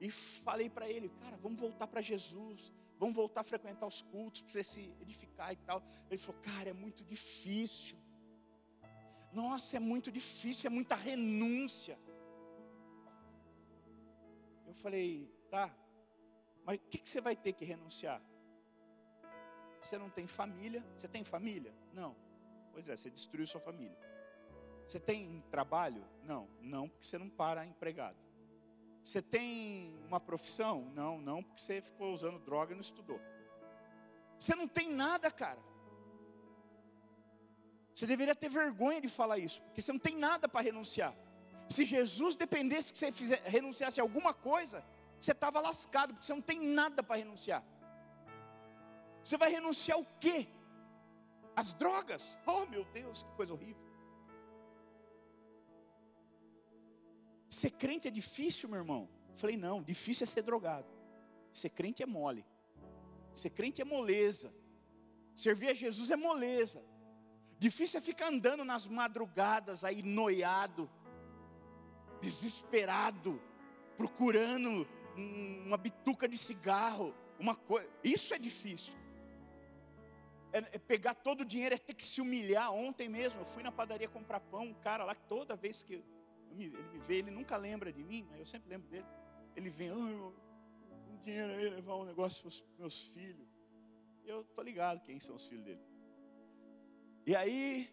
E 0.00 0.10
falei 0.10 0.68
para 0.68 0.88
ele, 0.88 1.08
cara, 1.20 1.36
vamos 1.36 1.60
voltar 1.60 1.86
para 1.86 2.00
Jesus, 2.00 2.72
vamos 2.98 3.14
voltar 3.14 3.42
a 3.42 3.44
frequentar 3.44 3.86
os 3.86 4.02
cultos, 4.02 4.42
para 4.42 4.52
você 4.52 4.64
se 4.64 4.92
edificar 5.00 5.52
e 5.52 5.56
tal. 5.56 5.80
Ele 6.10 6.18
falou, 6.18 6.40
cara, 6.42 6.70
é 6.70 6.72
muito 6.72 7.04
difícil. 7.04 7.96
Nossa, 9.34 9.76
é 9.76 9.80
muito 9.80 10.12
difícil, 10.12 10.68
é 10.68 10.70
muita 10.70 10.94
renúncia. 10.94 11.98
Eu 14.66 14.74
falei, 14.74 15.28
tá, 15.50 15.74
mas 16.64 16.78
o 16.78 16.80
que, 16.88 16.98
que 16.98 17.08
você 17.08 17.20
vai 17.20 17.34
ter 17.34 17.52
que 17.52 17.64
renunciar? 17.64 18.22
Você 19.82 19.98
não 19.98 20.08
tem 20.08 20.26
família, 20.26 20.84
você 20.96 21.08
tem 21.08 21.24
família? 21.24 21.74
Não. 21.92 22.16
Pois 22.72 22.88
é, 22.88 22.96
você 22.96 23.10
destruiu 23.10 23.46
sua 23.46 23.60
família. 23.60 23.98
Você 24.86 24.98
tem 24.98 25.42
trabalho? 25.50 26.04
Não, 26.22 26.48
não, 26.60 26.88
porque 26.88 27.04
você 27.04 27.18
não 27.18 27.28
para 27.28 27.66
empregado. 27.66 28.16
Você 29.02 29.20
tem 29.20 29.94
uma 30.06 30.18
profissão? 30.18 30.90
Não, 30.94 31.20
não, 31.20 31.42
porque 31.42 31.60
você 31.60 31.82
ficou 31.82 32.12
usando 32.12 32.38
droga 32.38 32.72
e 32.72 32.74
não 32.74 32.80
estudou. 32.80 33.20
Você 34.38 34.54
não 34.54 34.66
tem 34.66 34.90
nada, 34.90 35.30
cara. 35.30 35.62
Você 37.94 38.06
deveria 38.06 38.34
ter 38.34 38.48
vergonha 38.48 39.00
de 39.00 39.08
falar 39.08 39.38
isso, 39.38 39.62
porque 39.62 39.80
você 39.80 39.92
não 39.92 40.00
tem 40.00 40.16
nada 40.16 40.48
para 40.48 40.60
renunciar. 40.60 41.14
Se 41.68 41.84
Jesus 41.84 42.34
dependesse 42.34 42.92
que 42.92 42.98
você 42.98 43.12
fizer, 43.12 43.40
renunciasse 43.44 44.00
a 44.00 44.02
alguma 44.02 44.34
coisa, 44.34 44.84
você 45.18 45.30
estava 45.30 45.60
lascado, 45.60 46.12
porque 46.12 46.26
você 46.26 46.34
não 46.34 46.42
tem 46.42 46.60
nada 46.60 47.02
para 47.02 47.16
renunciar. 47.16 47.64
Você 49.22 49.36
vai 49.36 49.50
renunciar 49.50 49.98
o 49.98 50.06
quê? 50.20 50.48
As 51.54 51.72
drogas? 51.72 52.36
Oh 52.44 52.66
meu 52.66 52.84
Deus, 52.86 53.22
que 53.22 53.30
coisa 53.32 53.54
horrível. 53.54 53.82
Ser 57.48 57.70
crente 57.70 58.08
é 58.08 58.10
difícil, 58.10 58.68
meu 58.68 58.80
irmão. 58.80 59.08
Falei, 59.34 59.56
não, 59.56 59.80
difícil 59.80 60.24
é 60.24 60.26
ser 60.26 60.42
drogado. 60.42 60.88
Ser 61.52 61.70
crente 61.70 62.02
é 62.02 62.06
mole. 62.06 62.44
Ser 63.32 63.50
crente 63.50 63.80
é 63.80 63.84
moleza. 63.84 64.52
Servir 65.32 65.68
a 65.68 65.74
Jesus 65.74 66.10
é 66.10 66.16
moleza. 66.16 66.84
Difícil 67.58 67.98
é 67.98 68.00
ficar 68.00 68.28
andando 68.28 68.64
nas 68.64 68.86
madrugadas 68.86 69.84
aí 69.84 70.02
noiado, 70.02 70.90
desesperado, 72.20 73.40
procurando 73.96 74.86
uma 75.16 75.76
bituca 75.76 76.28
de 76.28 76.36
cigarro, 76.36 77.14
uma 77.38 77.54
coisa. 77.54 77.88
Isso 78.02 78.34
é 78.34 78.38
difícil. 78.38 78.94
É, 80.52 80.58
é, 80.58 80.78
pegar 80.78 81.14
todo 81.14 81.40
o 81.40 81.44
dinheiro, 81.44 81.74
é 81.74 81.78
ter 81.78 81.94
que 81.94 82.04
se 82.04 82.20
humilhar. 82.20 82.72
Ontem 82.72 83.08
mesmo, 83.08 83.40
eu 83.40 83.44
fui 83.44 83.62
na 83.62 83.72
padaria 83.72 84.08
comprar 84.08 84.40
pão, 84.40 84.66
um 84.66 84.74
cara 84.74 85.04
lá 85.04 85.14
que 85.14 85.24
toda 85.24 85.56
vez 85.56 85.82
que 85.82 86.02
me, 86.52 86.66
ele 86.66 86.82
me 86.92 86.98
vê, 87.00 87.16
ele 87.16 87.30
nunca 87.30 87.56
lembra 87.56 87.92
de 87.92 88.04
mim, 88.04 88.26
mas 88.30 88.38
eu 88.38 88.46
sempre 88.46 88.68
lembro 88.68 88.88
dele. 88.88 89.06
Ele 89.56 89.68
vem, 89.70 89.90
oh, 89.90 90.32
um 91.10 91.16
dinheiro 91.22 91.52
aí, 91.52 91.68
levar 91.70 91.96
um 91.96 92.04
negócio 92.04 92.40
para 92.40 92.48
os 92.48 92.64
meus 92.78 93.06
filhos. 93.08 93.48
Eu 94.24 94.44
tô 94.44 94.62
ligado 94.62 95.02
quem 95.02 95.20
são 95.20 95.36
os 95.36 95.46
filhos 95.46 95.64
dele. 95.64 95.80
E 97.26 97.34
aí, 97.34 97.90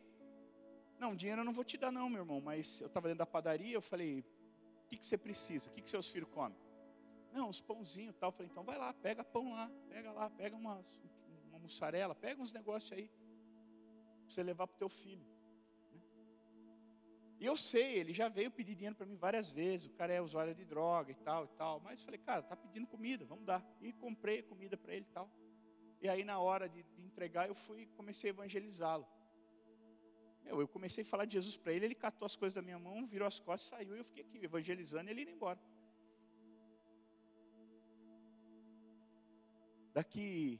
não, 1.00 1.16
dinheiro 1.16 1.42
eu 1.42 1.46
não 1.46 1.54
vou 1.54 1.64
te 1.64 1.78
dar 1.78 1.92
não, 1.92 2.10
meu 2.10 2.20
irmão, 2.20 2.42
mas 2.42 2.82
eu 2.82 2.88
estava 2.88 3.08
dentro 3.08 3.20
da 3.20 3.26
padaria, 3.26 3.74
eu 3.74 3.82
falei, 3.82 4.20
o 4.86 4.90
que, 4.90 4.98
que 4.98 5.06
você 5.06 5.18
precisa? 5.18 5.70
O 5.70 5.74
que, 5.74 5.82
que 5.82 5.90
seus 5.90 6.08
filhos 6.08 6.30
comem? 6.30 6.58
Não, 7.32 7.48
uns 7.48 7.62
pãozinhos 7.62 8.14
e 8.14 8.18
tal. 8.18 8.28
Eu 8.30 8.34
falei, 8.34 8.52
então 8.52 8.64
vai 8.64 8.78
lá, 8.78 8.94
pega 8.94 9.24
pão 9.24 9.52
lá, 9.54 9.72
pega 9.88 10.12
lá, 10.12 10.30
pega 10.30 10.56
uma, 10.56 10.84
uma 11.48 11.60
mussarela, 11.60 12.13
pega 12.13 12.41
uns 12.41 12.52
negócios 12.52 12.91
aí, 12.91 13.08
para 13.08 14.30
você 14.30 14.44
levar 14.44 14.67
para 14.67 14.76
o 14.76 14.80
teu 14.80 14.89
filho. 14.89 15.26
E 17.39 17.46
eu 17.46 17.58
sei, 17.58 17.96
ele 17.96 18.13
já 18.13 18.30
veio 18.30 18.52
pedir 18.52 18.76
dinheiro 18.76 18.96
para 18.96 19.06
mim 19.06 19.15
várias 19.15 19.50
vezes, 19.50 19.88
o 19.88 19.94
cara 19.94 20.13
é 20.13 20.22
usuário 20.22 20.54
de 20.54 20.63
droga 20.63 21.12
e 21.12 21.15
tal 21.15 21.46
e 21.46 21.48
tal, 21.58 21.80
mas 21.80 22.04
falei, 22.04 22.20
cara, 22.20 22.44
tá 22.44 22.56
pedindo 22.56 22.86
comida, 22.86 23.26
vamos 23.26 23.46
dar. 23.46 23.65
E 23.82 23.91
comprei 23.94 24.44
comida 24.44 24.78
para 24.78 24.94
ele 24.94 25.06
e 25.10 25.13
tal. 25.13 25.28
E 26.02 26.08
aí 26.08 26.24
na 26.24 26.38
hora 26.38 26.70
de, 26.70 26.84
de 26.84 27.02
entregar, 27.02 27.48
eu 27.48 27.56
fui 27.56 27.88
comecei 27.96 28.30
a 28.30 28.34
evangelizá-lo. 28.34 29.08
Meu, 30.43 30.60
eu 30.60 30.67
comecei 30.67 31.04
a 31.04 31.08
falar 31.08 31.25
de 31.25 31.34
Jesus 31.34 31.56
para 31.58 31.73
ele, 31.73 31.86
ele 31.86 31.95
catou 31.95 32.25
as 32.25 32.36
coisas 32.36 32.54
da 32.54 32.62
minha 32.62 32.80
mão, 32.80 33.06
virou 33.06 33.27
as 33.27 33.39
costas, 33.39 33.69
saiu 33.69 33.95
e 33.95 33.99
eu 33.99 34.06
fiquei 34.06 34.23
aqui 34.23 34.43
evangelizando 34.43 35.10
e 35.10 35.12
ele 35.12 35.21
indo 35.21 35.32
embora. 35.32 35.60
Daqui 39.93 40.60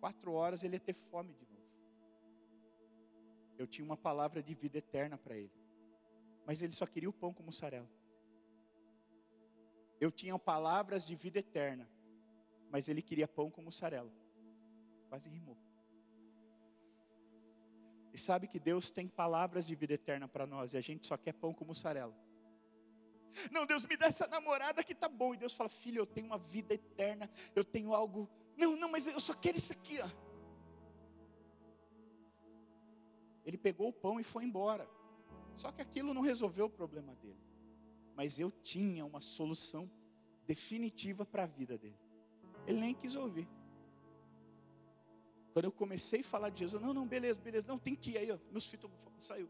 quatro 0.00 0.32
horas 0.32 0.62
ele 0.62 0.76
ia 0.76 0.80
ter 0.80 0.94
fome 0.94 1.32
de 1.34 1.46
novo. 1.46 1.62
Eu 3.58 3.66
tinha 3.66 3.84
uma 3.84 3.96
palavra 3.96 4.42
de 4.42 4.54
vida 4.54 4.78
eterna 4.78 5.18
para 5.18 5.36
ele, 5.36 5.52
mas 6.46 6.62
ele 6.62 6.72
só 6.72 6.86
queria 6.86 7.10
o 7.10 7.12
pão 7.12 7.32
com 7.32 7.42
mussarela. 7.42 7.88
Eu 10.00 10.10
tinha 10.10 10.36
palavras 10.38 11.06
de 11.06 11.14
vida 11.14 11.38
eterna, 11.38 11.88
mas 12.70 12.88
ele 12.88 13.02
queria 13.02 13.28
pão 13.28 13.50
com 13.50 13.62
mussarela. 13.62 14.10
Quase 15.08 15.28
rimou. 15.28 15.56
E 18.12 18.18
sabe 18.18 18.46
que 18.46 18.60
Deus 18.60 18.90
tem 18.90 19.08
palavras 19.08 19.66
de 19.66 19.74
vida 19.74 19.94
eterna 19.94 20.28
para 20.28 20.46
nós 20.46 20.74
e 20.74 20.76
a 20.76 20.80
gente 20.80 21.06
só 21.06 21.16
quer 21.16 21.32
pão 21.32 21.54
com 21.54 21.64
mussarela. 21.64 22.14
Não, 23.50 23.64
Deus 23.64 23.86
me 23.86 23.96
dá 23.96 24.06
essa 24.06 24.26
namorada 24.26 24.84
que 24.84 24.94
tá 24.94 25.08
bom. 25.08 25.32
E 25.32 25.38
Deus 25.38 25.54
fala: 25.54 25.70
"Filho, 25.70 26.00
eu 26.00 26.06
tenho 26.06 26.26
uma 26.26 26.38
vida 26.38 26.74
eterna, 26.74 27.30
eu 27.54 27.64
tenho 27.64 27.94
algo. 27.94 28.28
Não, 28.56 28.76
não, 28.76 28.90
mas 28.90 29.06
eu 29.06 29.18
só 29.18 29.32
quero 29.32 29.56
isso 29.56 29.72
aqui, 29.72 29.98
ó." 30.00 30.08
Ele 33.44 33.56
pegou 33.56 33.88
o 33.88 33.92
pão 33.92 34.20
e 34.20 34.24
foi 34.24 34.44
embora. 34.44 34.88
Só 35.56 35.72
que 35.72 35.82
aquilo 35.82 36.14
não 36.14 36.22
resolveu 36.22 36.66
o 36.66 36.70
problema 36.70 37.14
dele. 37.16 37.40
Mas 38.14 38.38
eu 38.38 38.50
tinha 38.50 39.04
uma 39.04 39.20
solução 39.20 39.90
definitiva 40.46 41.24
para 41.24 41.44
a 41.44 41.46
vida 41.46 41.78
dele. 41.78 41.98
Ele 42.66 42.80
nem 42.80 42.94
quis 42.94 43.16
ouvir. 43.16 43.48
Quando 45.52 45.66
eu 45.66 45.72
comecei 45.72 46.20
a 46.20 46.24
falar 46.24 46.50
de 46.50 46.60
Jesus, 46.60 46.82
não, 46.82 46.94
não, 46.94 47.06
beleza, 47.06 47.40
beleza, 47.40 47.66
não, 47.68 47.78
tem 47.78 47.94
que 47.94 48.12
ir 48.12 48.18
aí, 48.18 48.32
ó, 48.32 48.38
meus 48.50 48.66
filhos 48.66 48.90
saiu. 49.18 49.48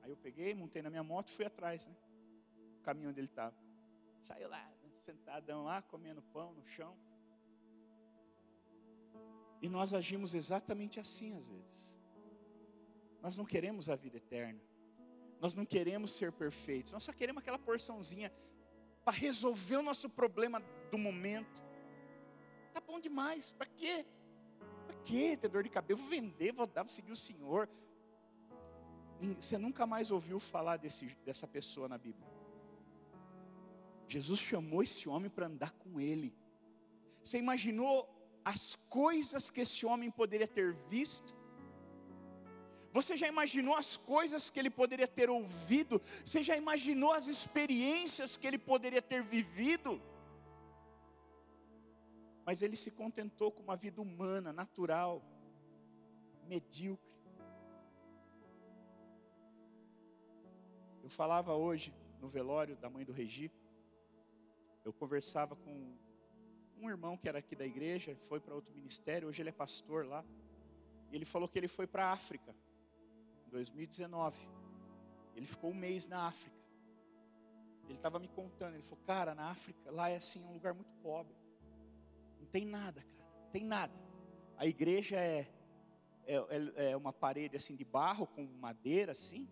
Aí 0.00 0.10
eu 0.10 0.16
peguei, 0.16 0.54
montei 0.54 0.82
na 0.82 0.90
minha 0.90 1.02
moto 1.02 1.28
e 1.28 1.32
fui 1.32 1.44
atrás, 1.44 1.86
né? 1.86 1.94
O 2.80 2.82
caminho 2.82 3.10
onde 3.10 3.20
ele 3.20 3.28
estava. 3.28 3.54
Saiu 4.20 4.48
lá, 4.48 4.72
sentadão 5.04 5.64
lá, 5.64 5.82
comendo 5.82 6.22
pão 6.22 6.52
no 6.54 6.64
chão. 6.66 6.96
E 9.60 9.68
nós 9.68 9.94
agimos 9.94 10.34
exatamente 10.34 10.98
assim 10.98 11.34
às 11.34 11.48
vezes. 11.48 11.98
Nós 13.20 13.36
não 13.36 13.44
queremos 13.44 13.88
a 13.88 13.94
vida 13.94 14.16
eterna. 14.16 14.60
Nós 15.40 15.54
não 15.54 15.64
queremos 15.64 16.12
ser 16.12 16.32
perfeitos. 16.32 16.92
Nós 16.92 17.02
só 17.02 17.12
queremos 17.12 17.40
aquela 17.40 17.58
porçãozinha 17.58 18.32
para 19.04 19.12
resolver 19.12 19.76
o 19.76 19.82
nosso 19.82 20.08
problema 20.08 20.60
do 20.90 20.98
momento. 20.98 21.62
Tá 22.72 22.80
bom 22.80 22.98
demais. 22.98 23.52
Para 23.52 23.66
quê? 23.66 24.04
Para 24.86 24.96
quê 25.04 25.36
ter 25.36 25.48
dor 25.48 25.62
de 25.62 25.68
cabeça? 25.68 26.00
vou 26.00 26.08
vender, 26.08 26.52
vou 26.52 26.66
dar, 26.66 26.82
vou 26.82 26.88
seguir 26.88 27.12
o 27.12 27.16
Senhor. 27.16 27.68
Você 29.40 29.56
nunca 29.56 29.86
mais 29.86 30.10
ouviu 30.10 30.40
falar 30.40 30.76
desse, 30.78 31.06
dessa 31.24 31.46
pessoa 31.46 31.88
na 31.88 31.96
Bíblia. 31.96 32.28
Jesus 34.08 34.40
chamou 34.40 34.82
esse 34.82 35.08
homem 35.08 35.30
para 35.30 35.46
andar 35.46 35.72
com 35.72 36.00
ele. 36.00 36.34
Você 37.22 37.38
imaginou 37.38 38.08
as 38.44 38.76
coisas 38.88 39.50
que 39.50 39.60
esse 39.60 39.86
homem 39.86 40.10
poderia 40.10 40.48
ter 40.48 40.74
visto? 40.88 41.34
Você 42.92 43.16
já 43.16 43.26
imaginou 43.26 43.74
as 43.74 43.96
coisas 43.96 44.50
que 44.50 44.58
ele 44.58 44.68
poderia 44.68 45.08
ter 45.08 45.30
ouvido? 45.30 46.02
Você 46.24 46.42
já 46.42 46.56
imaginou 46.56 47.12
as 47.12 47.26
experiências 47.26 48.36
que 48.36 48.46
ele 48.46 48.58
poderia 48.58 49.00
ter 49.00 49.22
vivido? 49.22 50.02
Mas 52.44 52.62
ele 52.62 52.76
se 52.76 52.90
contentou 52.90 53.52
com 53.52 53.62
uma 53.62 53.76
vida 53.76 54.00
humana, 54.00 54.52
natural, 54.52 55.22
medíocre. 56.46 57.12
Eu 61.02 61.08
falava 61.08 61.54
hoje 61.54 61.94
no 62.20 62.28
velório 62.28 62.76
da 62.76 62.90
mãe 62.90 63.04
do 63.04 63.12
Regi. 63.12 63.50
Eu 64.84 64.92
conversava 64.92 65.54
com 65.54 65.96
um 66.80 66.90
irmão 66.90 67.16
que 67.16 67.28
era 67.28 67.38
aqui 67.38 67.54
da 67.54 67.64
igreja, 67.64 68.16
foi 68.28 68.40
para 68.40 68.54
outro 68.54 68.74
ministério, 68.74 69.28
hoje 69.28 69.40
ele 69.40 69.50
é 69.50 69.52
pastor 69.52 70.04
lá. 70.04 70.24
E 71.10 71.14
ele 71.16 71.24
falou 71.24 71.48
que 71.48 71.58
ele 71.58 71.68
foi 71.68 71.86
para 71.86 72.06
a 72.06 72.12
África 72.12 72.54
em 73.46 73.50
2019. 73.50 74.36
Ele 75.36 75.46
ficou 75.46 75.70
um 75.70 75.74
mês 75.74 76.06
na 76.06 76.26
África. 76.26 76.56
Ele 77.84 77.94
estava 77.94 78.18
me 78.18 78.28
contando, 78.28 78.74
ele 78.74 78.82
falou, 78.82 79.04
cara, 79.04 79.34
na 79.34 79.50
África, 79.50 79.90
lá 79.90 80.08
é 80.08 80.16
assim, 80.16 80.42
um 80.44 80.52
lugar 80.52 80.74
muito 80.74 80.92
pobre. 81.02 81.41
Tem 82.52 82.64
nada, 82.64 83.02
cara, 83.02 83.48
tem 83.50 83.64
nada. 83.64 83.94
A 84.56 84.66
igreja 84.66 85.16
é 85.16 85.50
é, 86.26 86.36
é, 86.36 86.90
é 86.92 86.96
uma 86.96 87.12
parede 87.12 87.56
assim 87.56 87.74
de 87.74 87.84
barro 87.84 88.26
com 88.26 88.44
madeira 88.44 89.12
assim. 89.12 89.48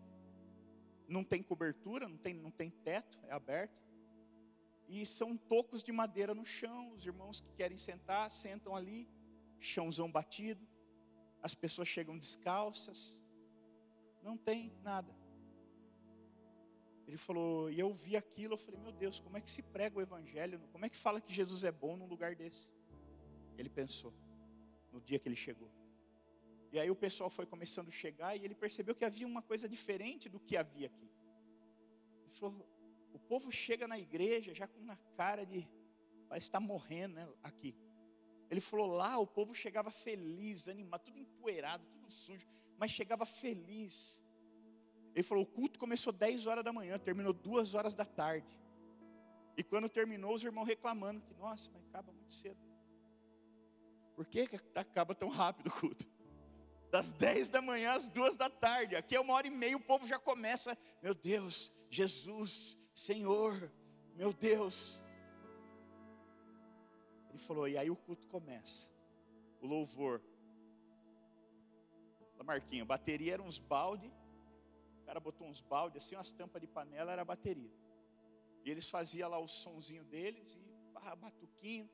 Não 1.09 1.25
tem 1.25 1.43
cobertura, 1.43 2.09
não 2.09 2.17
tem, 2.17 2.35
não 2.35 2.51
tem 2.51 2.71
teto, 2.71 3.19
é 3.25 3.33
aberto. 3.33 3.81
E 4.89 5.05
são 5.05 5.37
tocos 5.37 5.83
de 5.83 5.93
madeira 5.93 6.35
no 6.35 6.45
chão. 6.45 6.93
Os 6.93 7.05
irmãos 7.05 7.41
que 7.41 7.53
querem 7.53 7.79
sentar, 7.79 8.31
sentam 8.31 8.77
ali, 8.77 9.09
chãozão 9.59 10.11
batido. 10.11 10.67
As 11.43 11.55
pessoas 11.55 11.89
chegam 11.89 12.17
descalças. 12.17 13.21
Não 14.23 14.37
tem 14.37 14.73
nada. 14.83 15.13
Ele 17.07 17.17
falou, 17.17 17.71
e 17.71 17.81
eu 17.81 17.93
vi 17.93 18.17
aquilo, 18.17 18.55
eu 18.55 18.59
falei, 18.59 18.79
meu 18.79 18.93
Deus, 18.93 19.19
como 19.19 19.37
é 19.37 19.41
que 19.41 19.51
se 19.51 19.63
prega 19.63 19.99
o 19.99 20.03
evangelho? 20.03 20.61
Como 20.71 20.85
é 20.85 20.89
que 20.89 20.97
fala 20.97 21.21
que 21.21 21.33
Jesus 21.33 21.65
é 21.65 21.73
bom 21.73 21.97
num 21.97 22.07
lugar 22.07 22.37
desse? 22.37 22.69
Ele 23.61 23.69
pensou, 23.69 24.13
no 24.93 25.01
dia 25.01 25.19
que 25.19 25.29
ele 25.29 25.37
chegou. 25.37 25.71
E 26.73 26.79
aí 26.79 26.91
o 26.91 26.97
pessoal 26.97 27.29
foi 27.29 27.47
começando 27.47 27.89
a 27.89 27.93
chegar 27.93 28.37
e 28.37 28.45
ele 28.45 28.55
percebeu 28.55 28.95
que 28.95 29.05
havia 29.05 29.27
uma 29.27 29.43
coisa 29.43 29.69
diferente 29.69 30.29
do 30.29 30.41
que 30.41 30.57
havia 30.57 30.87
aqui. 30.87 31.11
Ele 32.25 32.33
falou, 32.33 32.67
o 33.13 33.19
povo 33.19 33.51
chega 33.51 33.87
na 33.87 33.99
igreja 33.99 34.55
já 34.55 34.67
com 34.67 34.81
uma 34.81 34.97
cara 35.17 35.45
de, 35.45 35.69
parece 36.29 36.47
estar 36.47 36.61
morrendo 36.61 37.15
né, 37.15 37.29
aqui. 37.43 37.75
Ele 38.51 38.61
falou, 38.61 38.87
lá 38.89 39.19
o 39.19 39.27
povo 39.27 39.55
chegava 39.55 39.91
feliz, 39.91 40.69
animado, 40.69 41.03
tudo 41.03 41.19
empoeirado, 41.19 41.85
tudo 41.87 42.11
sujo, 42.11 42.47
mas 42.79 42.91
chegava 42.91 43.27
feliz 43.27 44.21
ele 45.15 45.23
falou: 45.23 45.45
o 45.45 45.47
culto 45.47 45.79
começou 45.79 46.13
10 46.13 46.47
horas 46.47 46.65
da 46.65 46.73
manhã, 46.73 46.99
terminou 46.99 47.33
2 47.33 47.75
horas 47.75 47.95
da 47.95 48.05
tarde. 48.05 48.59
E 49.57 49.63
quando 49.63 49.89
terminou, 49.89 50.35
os 50.35 50.43
irmãos 50.43 50.65
reclamando 50.65 51.21
que, 51.21 51.35
nossa, 51.35 51.71
mas 51.73 51.85
acaba 51.87 52.13
muito 52.13 52.33
cedo. 52.33 52.59
Por 54.21 54.27
que, 54.27 54.47
que 54.47 54.61
acaba 54.75 55.15
tão 55.15 55.31
rápido 55.31 55.69
o 55.69 55.73
culto? 55.73 56.07
Das 56.91 57.11
10 57.11 57.49
da 57.49 57.63
manhã 57.63 57.93
às 57.93 58.07
2 58.07 58.37
da 58.37 58.51
tarde. 58.51 58.95
Aqui 58.95 59.17
é 59.17 59.21
uma 59.21 59.33
hora 59.33 59.47
e 59.47 59.51
meia, 59.51 59.75
o 59.75 59.81
povo 59.81 60.07
já 60.07 60.19
começa. 60.19 60.77
Meu 61.03 61.15
Deus, 61.15 61.73
Jesus, 61.89 62.79
Senhor, 62.93 63.73
meu 64.15 64.31
Deus. 64.31 65.03
Ele 67.31 67.39
falou, 67.39 67.67
e 67.67 67.79
aí 67.79 67.91
o 67.91 67.97
culto 67.97 68.29
começa. 68.29 68.91
O 69.59 69.67
louvor. 69.67 70.21
Marquinho, 72.45 72.85
bateria 72.85 73.33
era 73.33 73.43
uns 73.43 73.59
balde 73.59 74.13
cara 75.07 75.19
botou 75.19 75.47
uns 75.47 75.63
baldes 75.63 76.05
assim, 76.05 76.15
umas 76.15 76.31
tampas 76.31 76.61
de 76.61 76.69
panela, 76.69 77.11
era 77.11 77.23
a 77.23 77.25
bateria. 77.25 77.73
E 78.67 78.71
eles 78.71 78.87
faziam 78.87 79.31
lá 79.31 79.39
o 79.39 79.49
sonzinho 79.49 80.05
deles 80.05 80.59
e 80.61 80.61
ah, 80.95 81.17
batuquinho. 81.17 81.89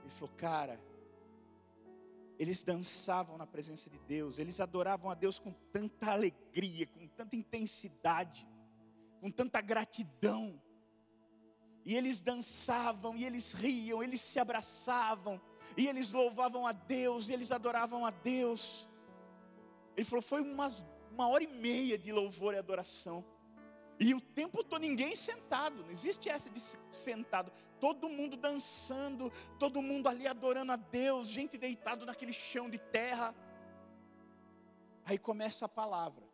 Ele 0.00 0.10
falou, 0.10 0.32
cara, 0.36 0.80
eles 2.40 2.62
dançavam 2.62 3.36
na 3.36 3.46
presença 3.46 3.90
de 3.90 3.98
Deus, 3.98 4.38
eles 4.38 4.60
adoravam 4.60 5.10
a 5.10 5.14
Deus 5.14 5.38
com 5.38 5.52
tanta 5.70 6.10
alegria, 6.10 6.86
com 6.86 7.06
tanta 7.06 7.36
intensidade, 7.36 8.48
com 9.20 9.30
tanta 9.30 9.60
gratidão. 9.60 10.58
E 11.84 11.94
eles 11.94 12.22
dançavam, 12.22 13.14
e 13.14 13.26
eles 13.26 13.52
riam, 13.52 14.02
eles 14.02 14.22
se 14.22 14.38
abraçavam, 14.38 15.38
e 15.76 15.86
eles 15.86 16.12
louvavam 16.12 16.66
a 16.66 16.72
Deus, 16.72 17.28
e 17.28 17.34
eles 17.34 17.52
adoravam 17.52 18.06
a 18.06 18.10
Deus. 18.10 18.88
Ele 19.94 20.06
falou: 20.06 20.22
foi 20.22 20.40
umas 20.40 20.82
uma 21.10 21.28
hora 21.28 21.44
e 21.44 21.46
meia 21.46 21.98
de 21.98 22.10
louvor 22.10 22.54
e 22.54 22.56
adoração. 22.56 23.22
E 24.00 24.14
o 24.14 24.20
tempo 24.20 24.64
todo 24.64 24.80
ninguém 24.80 25.14
sentado, 25.14 25.82
não 25.84 25.90
existe 25.90 26.30
essa 26.30 26.48
de 26.48 26.58
sentado, 26.90 27.52
todo 27.78 28.08
mundo 28.08 28.34
dançando, 28.36 29.30
todo 29.58 29.82
mundo 29.82 30.08
ali 30.08 30.26
adorando 30.26 30.72
a 30.72 30.76
Deus, 30.76 31.28
gente 31.28 31.58
deitado 31.58 32.06
naquele 32.06 32.32
chão 32.32 32.70
de 32.70 32.78
terra. 32.78 33.34
Aí 35.04 35.18
começa 35.18 35.66
a 35.66 35.68
palavra. 35.68 36.24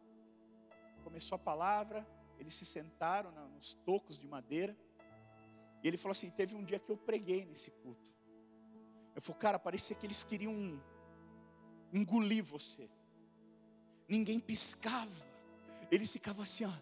Começou 1.03 1.35
a 1.35 1.39
palavra, 1.39 2.07
eles 2.39 2.55
se 2.55 2.65
sentaram 2.65 3.33
nos 3.51 3.75
tocos 3.75 4.17
de 4.17 4.29
madeira. 4.29 4.77
E 5.83 5.89
ele 5.89 5.97
falou 5.97 6.13
assim: 6.13 6.31
teve 6.31 6.55
um 6.55 6.65
dia 6.65 6.79
que 6.79 6.91
eu 6.91 6.97
preguei 6.97 7.45
nesse 7.45 7.73
culto. 7.73 8.15
Eu 9.15 9.21
falei, 9.21 9.41
cara, 9.41 9.59
parecia 9.59 9.97
que 9.97 10.07
eles 10.07 10.23
queriam 10.23 10.81
engolir 11.93 12.45
você 12.45 12.89
ninguém 14.09 14.39
piscava, 14.39 15.27
eles 15.91 16.11
ficavam 16.11 16.43
assim, 16.43 16.65
ó, 16.65 16.73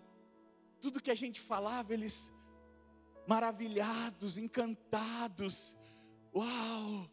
tudo 0.84 1.00
que 1.00 1.10
a 1.10 1.14
gente 1.14 1.40
falava, 1.40 1.94
eles 1.94 2.30
maravilhados, 3.26 4.36
encantados, 4.36 5.78
uau! 6.34 7.10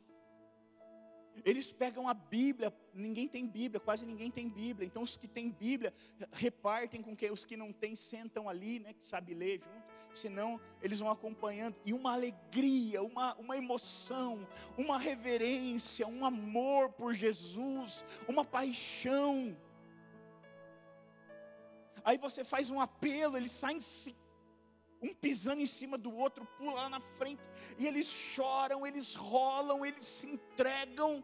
Eles 1.45 1.71
pegam 1.71 2.09
a 2.09 2.13
Bíblia, 2.13 2.73
ninguém 2.93 3.29
tem 3.29 3.47
Bíblia, 3.47 3.79
quase 3.79 4.05
ninguém 4.05 4.29
tem 4.29 4.49
Bíblia. 4.49 4.85
Então 4.85 5.01
os 5.01 5.15
que 5.15 5.25
têm 5.25 5.49
Bíblia 5.49 5.93
repartem 6.33 7.01
com 7.01 7.15
que 7.15 7.31
os 7.31 7.45
que 7.45 7.55
não 7.55 7.71
têm 7.71 7.95
sentam 7.95 8.49
ali, 8.49 8.79
né, 8.79 8.93
que 8.93 9.05
sabe 9.05 9.33
ler 9.33 9.61
junto. 9.61 10.17
Senão 10.19 10.59
eles 10.81 10.99
vão 10.99 11.09
acompanhando 11.09 11.77
e 11.85 11.93
uma 11.93 12.11
alegria, 12.11 13.01
uma, 13.01 13.35
uma 13.35 13.55
emoção, 13.55 14.45
uma 14.77 14.99
reverência, 14.99 16.05
um 16.05 16.25
amor 16.25 16.89
por 16.91 17.13
Jesus, 17.13 18.05
uma 18.27 18.43
paixão. 18.43 19.55
Aí 22.03 22.17
você 22.17 22.43
faz 22.43 22.69
um 22.69 22.79
apelo, 22.79 23.37
eles 23.37 23.51
saem 23.51 23.79
um 25.01 25.13
pisando 25.13 25.61
em 25.61 25.65
cima 25.65 25.97
do 25.97 26.13
outro, 26.15 26.45
pula 26.57 26.73
lá 26.73 26.89
na 26.89 26.99
frente, 26.99 27.41
e 27.77 27.87
eles 27.87 28.07
choram, 28.07 28.85
eles 28.85 29.15
rolam, 29.15 29.85
eles 29.85 30.05
se 30.05 30.27
entregam. 30.27 31.23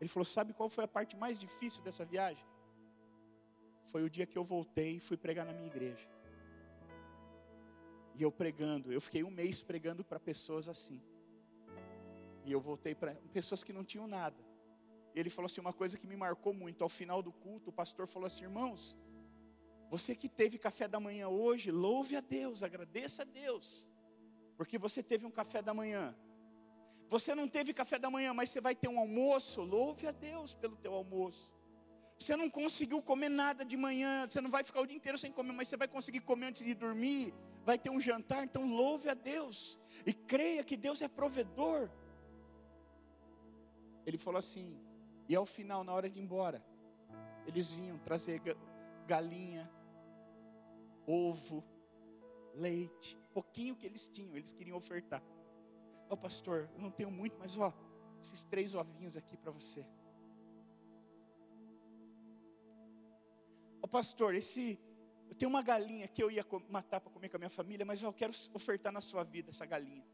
Ele 0.00 0.08
falou: 0.08 0.24
Sabe 0.24 0.52
qual 0.52 0.68
foi 0.68 0.84
a 0.84 0.88
parte 0.88 1.16
mais 1.16 1.38
difícil 1.38 1.82
dessa 1.82 2.04
viagem? 2.04 2.44
Foi 3.86 4.02
o 4.02 4.10
dia 4.10 4.26
que 4.26 4.36
eu 4.36 4.44
voltei 4.44 4.96
e 4.96 5.00
fui 5.00 5.16
pregar 5.16 5.44
na 5.44 5.52
minha 5.52 5.66
igreja. 5.66 6.08
E 8.14 8.22
eu 8.22 8.30
pregando, 8.30 8.92
eu 8.92 9.00
fiquei 9.00 9.22
um 9.24 9.30
mês 9.30 9.62
pregando 9.62 10.04
para 10.04 10.20
pessoas 10.20 10.68
assim. 10.68 11.00
E 12.44 12.52
eu 12.52 12.60
voltei 12.60 12.94
para 12.94 13.14
pessoas 13.32 13.62
que 13.64 13.72
não 13.72 13.84
tinham 13.84 14.06
nada 14.06 14.51
ele 15.14 15.30
falou 15.30 15.46
assim: 15.46 15.60
uma 15.60 15.72
coisa 15.72 15.98
que 15.98 16.06
me 16.06 16.16
marcou 16.16 16.52
muito. 16.52 16.82
Ao 16.82 16.88
final 16.88 17.22
do 17.22 17.32
culto, 17.32 17.70
o 17.70 17.72
pastor 17.72 18.06
falou 18.06 18.26
assim: 18.26 18.44
irmãos, 18.44 18.98
você 19.90 20.14
que 20.14 20.28
teve 20.28 20.58
café 20.58 20.88
da 20.88 20.98
manhã 20.98 21.28
hoje, 21.28 21.70
louve 21.70 22.16
a 22.16 22.20
Deus, 22.20 22.62
agradeça 22.62 23.22
a 23.22 23.24
Deus, 23.24 23.88
porque 24.56 24.78
você 24.78 25.02
teve 25.02 25.26
um 25.26 25.30
café 25.30 25.60
da 25.60 25.74
manhã. 25.74 26.14
Você 27.10 27.34
não 27.34 27.46
teve 27.46 27.74
café 27.74 27.98
da 27.98 28.10
manhã, 28.10 28.32
mas 28.32 28.48
você 28.48 28.58
vai 28.58 28.74
ter 28.74 28.88
um 28.88 28.98
almoço, 28.98 29.60
louve 29.60 30.06
a 30.06 30.12
Deus 30.12 30.54
pelo 30.54 30.76
teu 30.76 30.94
almoço. 30.94 31.52
Você 32.18 32.36
não 32.36 32.48
conseguiu 32.48 33.02
comer 33.02 33.28
nada 33.28 33.66
de 33.66 33.76
manhã, 33.76 34.26
você 34.26 34.40
não 34.40 34.48
vai 34.48 34.64
ficar 34.64 34.80
o 34.80 34.86
dia 34.86 34.96
inteiro 34.96 35.18
sem 35.18 35.30
comer, 35.30 35.52
mas 35.52 35.68
você 35.68 35.76
vai 35.76 35.88
conseguir 35.88 36.20
comer 36.20 36.46
antes 36.46 36.64
de 36.64 36.72
dormir, 36.72 37.34
vai 37.64 37.78
ter 37.78 37.90
um 37.90 38.00
jantar, 38.00 38.44
então 38.44 38.66
louve 38.66 39.10
a 39.10 39.14
Deus 39.14 39.78
e 40.06 40.14
creia 40.14 40.64
que 40.64 40.76
Deus 40.76 41.02
é 41.02 41.08
provedor. 41.08 41.90
Ele 44.06 44.16
falou 44.16 44.38
assim: 44.38 44.80
e 45.32 45.34
ao 45.34 45.46
final, 45.46 45.82
na 45.82 45.94
hora 45.94 46.10
de 46.10 46.18
ir 46.18 46.22
embora, 46.22 46.62
eles 47.46 47.70
vinham 47.70 47.96
trazer 48.00 48.38
galinha, 49.06 49.66
ovo, 51.06 51.64
leite, 52.52 53.18
pouquinho 53.32 53.74
que 53.74 53.86
eles 53.86 54.06
tinham, 54.06 54.36
eles 54.36 54.52
queriam 54.52 54.76
ofertar. 54.76 55.22
Ó 56.10 56.12
oh, 56.12 56.16
pastor, 56.18 56.68
eu 56.74 56.82
não 56.82 56.90
tenho 56.90 57.10
muito, 57.10 57.38
mas 57.38 57.56
ó, 57.56 57.72
esses 58.20 58.44
três 58.44 58.74
ovinhos 58.74 59.16
aqui 59.16 59.38
para 59.38 59.50
você. 59.50 59.80
Ó 63.80 63.84
oh, 63.84 63.88
pastor, 63.88 64.34
esse 64.34 64.78
eu 65.30 65.34
tenho 65.34 65.48
uma 65.48 65.62
galinha 65.62 66.06
que 66.08 66.22
eu 66.22 66.30
ia 66.30 66.44
matar 66.68 67.00
para 67.00 67.10
comer 67.10 67.30
com 67.30 67.36
a 67.36 67.38
minha 67.38 67.48
família, 67.48 67.86
mas 67.86 68.02
eu 68.02 68.12
quero 68.12 68.34
ofertar 68.52 68.92
na 68.92 69.00
sua 69.00 69.24
vida 69.24 69.48
essa 69.48 69.64
galinha. 69.64 70.04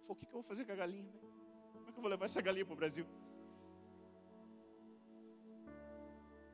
Falei, 0.00 0.08
o 0.08 0.16
que, 0.16 0.26
que 0.26 0.32
eu 0.32 0.42
vou 0.42 0.42
fazer 0.42 0.64
com 0.64 0.72
a 0.72 0.74
galinha? 0.74 1.12
Como 1.72 1.88
é 1.88 1.92
que 1.92 1.96
eu 1.96 2.02
vou 2.02 2.10
levar 2.10 2.24
essa 2.24 2.42
galinha 2.42 2.66
para 2.66 2.74
o 2.74 2.76
Brasil? 2.76 3.06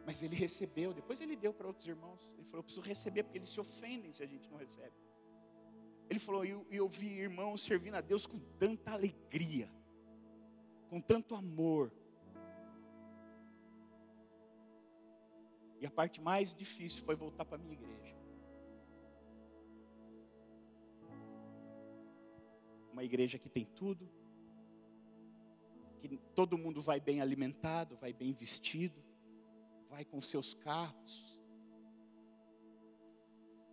Mas 0.06 0.22
ele 0.22 0.36
recebeu, 0.36 0.92
depois 0.92 1.20
ele 1.20 1.34
deu 1.34 1.52
para 1.52 1.66
outros 1.66 1.86
irmãos. 1.86 2.30
Ele 2.34 2.44
falou: 2.44 2.58
eu 2.58 2.64
preciso 2.64 2.86
receber, 2.86 3.22
porque 3.22 3.38
eles 3.38 3.48
se 3.48 3.60
ofendem 3.60 4.12
se 4.12 4.22
a 4.22 4.26
gente 4.26 4.48
não 4.50 4.58
recebe. 4.58 4.94
Ele 6.10 6.18
falou: 6.18 6.44
e 6.44 6.50
eu, 6.50 6.66
eu 6.70 6.88
vi 6.88 7.06
irmãos 7.06 7.62
servindo 7.62 7.94
a 7.94 8.00
Deus 8.00 8.26
com 8.26 8.38
tanta 8.58 8.92
alegria, 8.92 9.70
com 10.90 11.00
tanto 11.00 11.34
amor. 11.34 11.90
E 15.80 15.86
a 15.86 15.90
parte 15.90 16.20
mais 16.20 16.54
difícil 16.54 17.02
foi 17.04 17.14
voltar 17.14 17.44
para 17.44 17.56
a 17.56 17.58
minha 17.58 17.72
igreja. 17.72 18.14
Uma 22.92 23.04
igreja 23.04 23.38
que 23.38 23.48
tem 23.48 23.64
tudo, 23.64 24.08
que 26.00 26.16
todo 26.34 26.56
mundo 26.56 26.80
vai 26.80 27.00
bem 27.00 27.20
alimentado, 27.20 27.96
vai 27.96 28.12
bem 28.12 28.32
vestido 28.32 29.03
vai 29.94 30.04
com 30.04 30.20
seus 30.20 30.54
carros. 30.54 31.40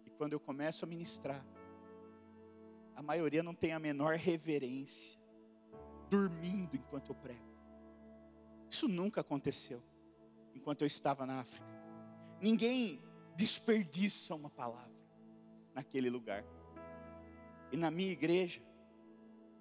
E 0.06 0.12
quando 0.12 0.34
eu 0.34 0.40
começo 0.40 0.86
a 0.86 0.88
ministrar, 0.88 1.44
a 2.96 3.02
maioria 3.02 3.42
não 3.42 3.56
tem 3.56 3.74
a 3.74 3.80
menor 3.80 4.18
reverência, 4.18 5.20
dormindo 6.12 6.76
enquanto 6.76 7.10
eu 7.10 7.16
prego. 7.16 7.50
Isso 8.70 8.88
nunca 8.88 9.22
aconteceu 9.22 9.82
enquanto 10.54 10.82
eu 10.84 10.86
estava 10.86 11.26
na 11.26 11.40
África. 11.40 11.66
Ninguém 12.40 13.02
desperdiça 13.36 14.36
uma 14.36 14.52
palavra 14.52 14.94
naquele 15.74 16.12
lugar. 16.12 16.46
E 17.72 17.78
na 17.78 17.90
minha 17.90 18.12
igreja, 18.12 18.62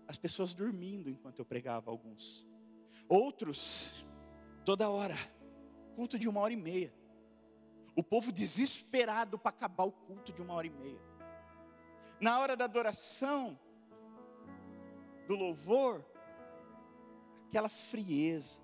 as 0.07 0.19
pessoas 0.19 0.53
dormindo 0.53 1.09
enquanto 1.09 1.39
eu 1.39 1.45
pregava 1.47 1.91
alguns. 1.91 2.47
Outros, 3.09 4.05
toda 4.63 4.91
hora, 4.91 5.17
culto 5.91 6.19
de 6.19 6.29
uma 6.29 6.41
hora 6.41 6.53
e 6.53 6.57
meia. 6.57 6.93
O 7.95 8.03
povo 8.03 8.33
desesperado 8.33 9.39
para 9.39 9.51
acabar 9.51 9.85
o 9.85 9.93
culto 9.93 10.33
de 10.33 10.41
uma 10.41 10.55
hora 10.55 10.67
e 10.67 10.71
meia. 10.71 11.01
Na 12.21 12.39
hora 12.39 12.57
da 12.57 12.65
adoração, 12.65 13.59
do 15.27 15.37
louvor, 15.37 16.05
aquela 17.49 17.69
frieza. 17.69 18.61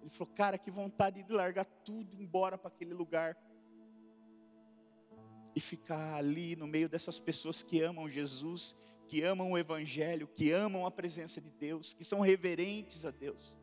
Ele 0.00 0.10
falou, 0.10 0.34
cara, 0.34 0.58
que 0.58 0.70
vontade 0.70 1.22
de 1.22 1.32
largar 1.32 1.64
tudo, 1.64 2.20
embora 2.20 2.58
para 2.58 2.68
aquele 2.68 2.92
lugar. 2.92 3.36
E 5.54 5.60
ficar 5.60 6.16
ali 6.16 6.56
no 6.56 6.66
meio 6.66 6.88
dessas 6.88 7.20
pessoas 7.20 7.62
que 7.62 7.80
amam 7.80 8.08
Jesus, 8.08 8.76
que 9.06 9.22
amam 9.22 9.52
o 9.52 9.58
Evangelho, 9.58 10.26
que 10.26 10.50
amam 10.50 10.84
a 10.84 10.90
presença 10.90 11.40
de 11.40 11.50
Deus, 11.50 11.94
que 11.94 12.04
são 12.04 12.20
reverentes 12.20 13.06
a 13.06 13.10
Deus. 13.10 13.56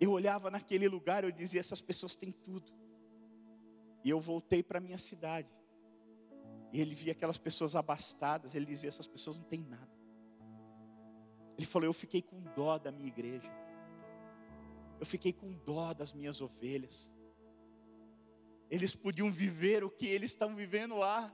Eu 0.00 0.12
olhava 0.12 0.50
naquele 0.50 0.88
lugar, 0.88 1.22
eu 1.22 1.30
dizia: 1.30 1.60
essas 1.60 1.82
pessoas 1.82 2.16
têm 2.16 2.32
tudo. 2.32 2.72
E 4.02 4.08
eu 4.08 4.18
voltei 4.18 4.62
para 4.62 4.78
a 4.78 4.80
minha 4.80 4.96
cidade. 4.96 5.48
E 6.72 6.80
ele 6.80 6.94
via 6.94 7.12
aquelas 7.12 7.36
pessoas 7.36 7.76
abastadas, 7.76 8.54
ele 8.54 8.64
dizia: 8.64 8.88
essas 8.88 9.06
pessoas 9.06 9.36
não 9.36 9.44
têm 9.44 9.60
nada. 9.60 9.92
Ele 11.58 11.66
falou: 11.66 11.86
eu 11.86 11.92
fiquei 11.92 12.22
com 12.22 12.40
dó 12.56 12.78
da 12.78 12.90
minha 12.90 13.08
igreja. 13.08 13.50
Eu 14.98 15.04
fiquei 15.04 15.32
com 15.32 15.52
dó 15.52 15.92
das 15.92 16.14
minhas 16.14 16.40
ovelhas. 16.40 17.12
Eles 18.70 18.94
podiam 18.94 19.30
viver 19.30 19.84
o 19.84 19.90
que 19.90 20.06
eles 20.06 20.30
estão 20.30 20.54
vivendo 20.54 20.96
lá. 20.96 21.30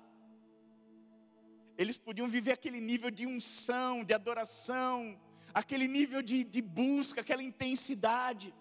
Eles 1.79 1.99
podiam 1.99 2.27
viver 2.27 2.53
aquele 2.53 2.81
nível 2.81 3.11
de 3.11 3.27
unção, 3.27 4.03
de 4.03 4.15
adoração, 4.15 5.21
aquele 5.57 5.89
nível 5.89 6.21
de, 6.21 6.45
de 6.45 6.61
busca, 6.61 7.23
aquela 7.23 7.43
intensidade. 7.43 8.55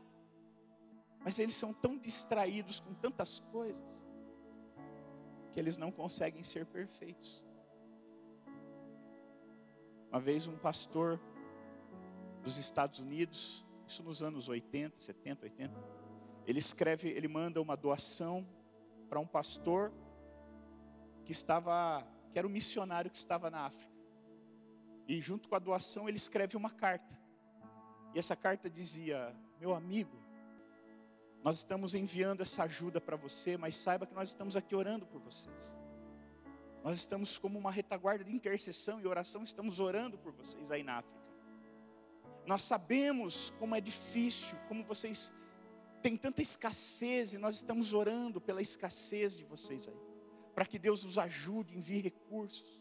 Mas 1.20 1.38
eles 1.38 1.54
são 1.54 1.74
tão 1.74 1.98
distraídos 1.98 2.80
com 2.80 2.94
tantas 2.94 3.42
coisas, 3.52 4.08
que 5.52 5.60
eles 5.60 5.76
não 5.76 5.92
conseguem 5.92 6.42
ser 6.42 6.66
perfeitos. 6.66 7.46
Uma 10.10 10.22
vez 10.22 10.48
um 10.48 10.58
pastor 10.58 11.20
dos 12.42 12.56
Estados 12.58 13.00
Unidos, 13.02 13.66
isso 13.86 14.02
nos 14.02 14.24
anos 14.24 14.48
80, 14.48 15.02
70, 15.02 15.44
80, 15.48 15.74
ele 16.48 16.60
escreve, 16.60 17.10
ele 17.10 17.28
manda 17.28 17.62
uma 17.62 17.76
doação 17.76 18.48
para 19.10 19.20
um 19.20 19.28
pastor 19.28 19.92
que 21.26 21.34
estava, 21.34 22.08
que 22.32 22.40
era 22.40 22.48
um 22.48 22.52
missionário 22.52 23.12
que 23.12 23.18
estava 23.18 23.52
na 23.52 23.66
África. 23.66 23.95
E 25.08 25.22
junto 25.22 25.48
com 25.48 25.56
a 25.56 25.60
doação 25.60 26.08
ele 26.08 26.18
escreve 26.18 26.58
uma 26.58 26.70
carta. 26.70 27.18
E 28.14 28.20
essa 28.20 28.36
carta 28.36 28.70
dizia: 28.70 29.36
Meu 29.60 29.74
amigo, 29.74 30.18
nós 31.44 31.58
estamos 31.58 31.94
enviando 31.94 32.42
essa 32.42 32.64
ajuda 32.64 33.00
para 33.00 33.16
você, 33.16 33.56
mas 33.58 33.76
saiba 33.76 34.08
que 34.08 34.16
nós 34.16 34.30
estamos 34.30 34.56
aqui 34.56 34.76
orando 34.76 35.06
por 35.06 35.22
vocês. 35.22 35.78
Nós 36.84 36.98
estamos 36.98 37.38
como 37.38 37.58
uma 37.58 37.72
retaguarda 37.72 38.24
de 38.24 38.32
intercessão 38.32 39.00
e 39.00 39.08
oração, 39.08 39.44
estamos 39.44 39.80
orando 39.80 40.18
por 40.18 40.32
vocês 40.32 40.72
aí 40.72 40.84
na 40.84 40.98
África. 40.98 41.20
Nós 42.46 42.62
sabemos 42.62 43.52
como 43.60 43.76
é 43.76 43.82
difícil, 43.82 44.58
como 44.68 44.84
vocês 44.84 45.34
têm 46.02 46.16
tanta 46.16 46.42
escassez 46.42 47.34
e 47.34 47.38
nós 47.38 47.56
estamos 47.56 47.94
orando 47.94 48.40
pela 48.40 48.62
escassez 48.62 49.38
de 49.38 49.44
vocês 49.44 49.88
aí, 49.88 50.00
para 50.54 50.66
que 50.66 50.78
Deus 50.78 51.04
os 51.04 51.18
ajude, 51.18 51.76
envie 51.76 52.02
recursos. 52.02 52.80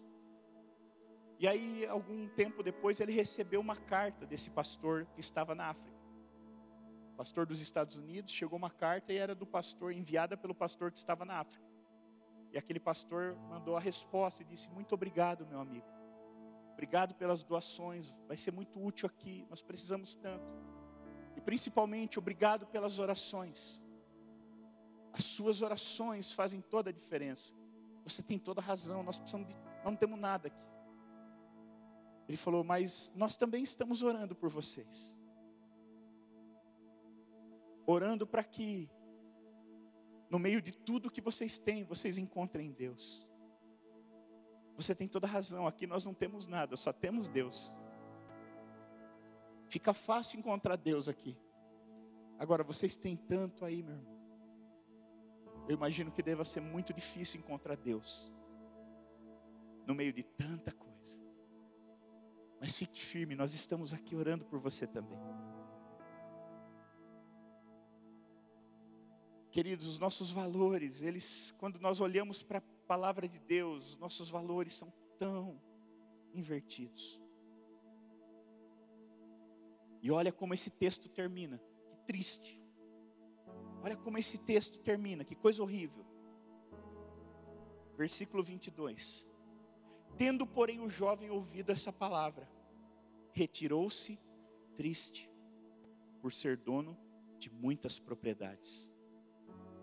E 1.45 1.47
aí, 1.47 1.87
algum 1.87 2.27
tempo 2.27 2.63
depois, 2.63 3.01
ele 3.01 3.13
recebeu 3.13 3.61
uma 3.61 3.77
carta 3.77 4.25
desse 4.25 4.51
pastor 4.51 5.07
que 5.15 5.21
estava 5.21 5.55
na 5.55 5.67
África. 5.67 6.01
Pastor 7.19 7.45
dos 7.45 7.61
Estados 7.61 7.97
Unidos, 7.97 8.33
chegou 8.33 8.57
uma 8.57 8.71
carta 8.71 9.13
e 9.13 9.19
era 9.19 9.35
do 9.35 9.45
pastor, 9.45 9.93
enviada 9.93 10.39
pelo 10.39 10.55
pastor 10.55 10.91
que 10.91 10.97
estava 10.97 11.23
na 11.23 11.41
África. 11.41 11.63
E 12.51 12.57
aquele 12.57 12.81
pastor 12.81 13.37
mandou 13.51 13.77
a 13.77 13.81
resposta 13.81 14.41
e 14.41 14.47
disse: 14.47 14.71
Muito 14.71 14.95
obrigado, 14.95 15.47
meu 15.47 15.61
amigo. 15.61 15.87
Obrigado 16.73 17.15
pelas 17.15 17.45
doações, 17.45 18.15
vai 18.27 18.39
ser 18.39 18.51
muito 18.51 18.83
útil 18.83 19.07
aqui, 19.07 19.47
nós 19.51 19.61
precisamos 19.61 20.15
tanto. 20.15 20.51
E 21.37 21.43
principalmente, 21.43 22.19
obrigado 22.19 22.67
pelas 22.69 22.99
orações. 22.99 23.85
As 25.13 25.25
suas 25.25 25.61
orações 25.61 26.33
fazem 26.33 26.63
toda 26.63 26.89
a 26.89 26.93
diferença. 26.93 27.53
Você 28.03 28.23
tem 28.23 28.39
toda 28.39 28.63
a 28.63 28.65
razão, 28.65 29.03
nós 29.03 29.19
precisamos 29.19 29.47
de, 29.47 29.55
não 29.85 29.95
temos 29.95 30.19
nada 30.19 30.49
aqui. 30.49 30.74
Ele 32.29 32.37
falou: 32.37 32.65
Mas 32.65 33.13
nós 33.15 33.37
também 33.37 33.63
estamos 33.63 34.03
orando 34.03 34.35
por 34.35 34.49
vocês. 34.49 35.17
Orando 37.87 38.27
para 38.27 38.43
que, 38.43 38.91
no 40.31 40.39
meio 40.39 40.63
de 40.63 40.73
tudo 40.73 41.11
que 41.11 41.21
vocês 41.21 41.59
têm, 41.59 41.85
vocês 41.85 42.17
encontrem 42.17 42.73
Deus. 42.73 43.29
Você 44.77 44.95
tem 44.95 45.07
toda 45.07 45.27
razão, 45.27 45.67
aqui 45.67 45.87
nós 45.87 46.05
não 46.05 46.15
temos 46.15 46.47
nada, 46.47 46.77
só 46.77 46.93
temos 46.93 47.29
Deus. 47.29 47.77
Fica 49.69 49.93
fácil 49.93 50.39
encontrar 50.39 50.77
Deus 50.77 51.09
aqui. 51.09 51.37
Agora, 52.39 52.65
vocês 52.65 52.97
têm 52.97 53.17
tanto 53.17 53.65
aí, 53.65 53.83
meu 53.83 53.95
irmão. 53.95 54.15
Eu 55.69 55.75
imagino 55.75 56.11
que 56.11 56.23
deva 56.23 56.45
ser 56.45 56.61
muito 56.61 56.93
difícil 56.93 57.41
encontrar 57.41 57.77
Deus 57.77 58.33
no 59.87 59.95
meio 59.95 60.13
de 60.13 60.23
tanta 60.23 60.73
coisa. 60.73 60.94
Mas 62.65 62.77
fique 62.77 62.99
firme, 62.99 63.35
nós 63.35 63.53
estamos 63.53 63.93
aqui 63.93 64.17
orando 64.17 64.43
por 64.47 64.59
você 64.59 64.87
também. 64.87 65.19
Queridos, 69.51 69.87
os 69.87 69.99
nossos 69.99 70.31
valores, 70.31 71.03
eles, 71.03 71.55
quando 71.59 71.79
nós 71.79 72.01
olhamos 72.01 72.43
para 72.43 72.61
a 72.61 72.87
palavra 72.87 73.29
de 73.29 73.39
Deus, 73.39 73.91
os 73.91 73.97
nossos 73.99 74.31
valores 74.31 74.73
são 74.73 74.91
tão 75.19 75.61
invertidos. 76.33 77.21
E 80.01 80.11
olha 80.11 80.33
como 80.33 80.55
esse 80.55 80.71
texto 80.71 81.11
termina, 81.11 81.61
que 81.91 81.99
triste. 82.07 82.59
Olha 83.83 83.95
como 83.95 84.17
esse 84.17 84.39
texto 84.39 84.79
termina, 84.79 85.23
que 85.23 85.35
coisa 85.35 85.63
horrível. 85.63 86.07
Versículo 87.95 88.43
22. 88.43 89.29
Tendo, 90.17 90.47
porém, 90.47 90.81
o 90.81 90.89
jovem 90.89 91.29
ouvido 91.29 91.71
essa 91.71 91.93
palavra, 91.93 92.54
retirou-se 93.35 94.19
triste, 94.75 95.31
por 96.21 96.33
ser 96.33 96.57
dono 96.57 96.97
de 97.39 97.51
muitas 97.51 97.99
propriedades, 97.99 98.91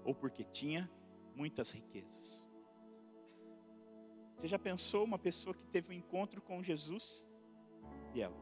ou 0.04 0.16
porque 0.16 0.44
tinha 0.44 0.90
muitas 1.36 1.70
riquezas. 1.70 2.50
Você 4.36 4.48
já 4.48 4.58
pensou 4.58 5.04
uma 5.04 5.20
pessoa 5.20 5.54
que 5.54 5.68
teve 5.68 5.90
um 5.90 5.98
encontro 5.98 6.42
com 6.42 6.64
Jesus? 6.64 7.28
Ela 8.16 8.36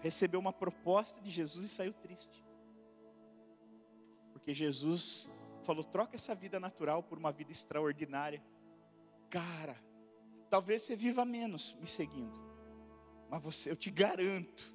recebeu 0.00 0.40
uma 0.40 0.52
proposta 0.52 1.20
de 1.20 1.30
Jesus 1.30 1.66
e 1.66 1.68
saiu 1.68 1.92
triste. 1.92 2.44
Porque 4.32 4.52
Jesus 4.52 5.30
falou: 5.62 5.84
troca 5.84 6.16
essa 6.16 6.34
vida 6.34 6.58
natural 6.58 7.02
por 7.02 7.18
uma 7.18 7.30
vida 7.30 7.52
extraordinária. 7.52 8.42
Cara, 9.30 9.76
talvez 10.50 10.82
você 10.82 10.96
viva 10.96 11.24
menos 11.24 11.74
me 11.80 11.86
seguindo. 11.86 12.45
Mas 13.28 13.42
você, 13.42 13.70
eu 13.70 13.76
te 13.76 13.90
garanto, 13.90 14.74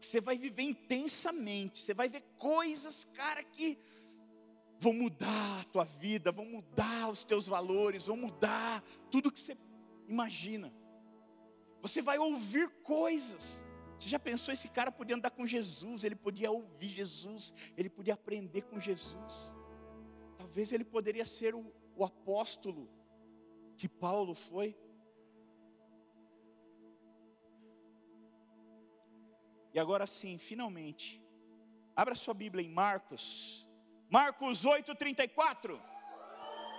você 0.00 0.20
vai 0.20 0.36
viver 0.36 0.62
intensamente, 0.62 1.78
você 1.78 1.94
vai 1.94 2.08
ver 2.08 2.22
coisas, 2.36 3.04
cara, 3.14 3.42
que 3.42 3.78
vão 4.78 4.92
mudar 4.92 5.60
a 5.60 5.64
tua 5.64 5.84
vida, 5.84 6.32
vão 6.32 6.44
mudar 6.44 7.08
os 7.08 7.22
teus 7.24 7.46
valores, 7.46 8.06
vão 8.06 8.16
mudar 8.16 8.82
tudo 9.10 9.30
que 9.30 9.38
você 9.38 9.56
imagina. 10.08 10.72
Você 11.80 12.02
vai 12.02 12.18
ouvir 12.18 12.68
coisas. 12.82 13.64
Você 13.98 14.08
já 14.08 14.18
pensou 14.18 14.52
esse 14.52 14.68
cara 14.68 14.90
podia 14.90 15.14
andar 15.14 15.30
com 15.30 15.46
Jesus, 15.46 16.02
ele 16.02 16.16
podia 16.16 16.50
ouvir 16.50 16.88
Jesus, 16.88 17.54
ele 17.76 17.88
podia 17.88 18.14
aprender 18.14 18.62
com 18.62 18.80
Jesus. 18.80 19.54
Talvez 20.36 20.72
ele 20.72 20.84
poderia 20.84 21.24
ser 21.24 21.54
o, 21.54 21.72
o 21.94 22.04
apóstolo 22.04 22.88
que 23.76 23.88
Paulo 23.88 24.34
foi. 24.34 24.76
E 29.74 29.80
agora 29.80 30.06
sim, 30.06 30.38
finalmente, 30.38 31.22
abra 31.96 32.14
sua 32.14 32.34
Bíblia 32.34 32.64
em 32.64 32.68
Marcos, 32.68 33.68
Marcos 34.08 34.64
8,34. 34.64 35.80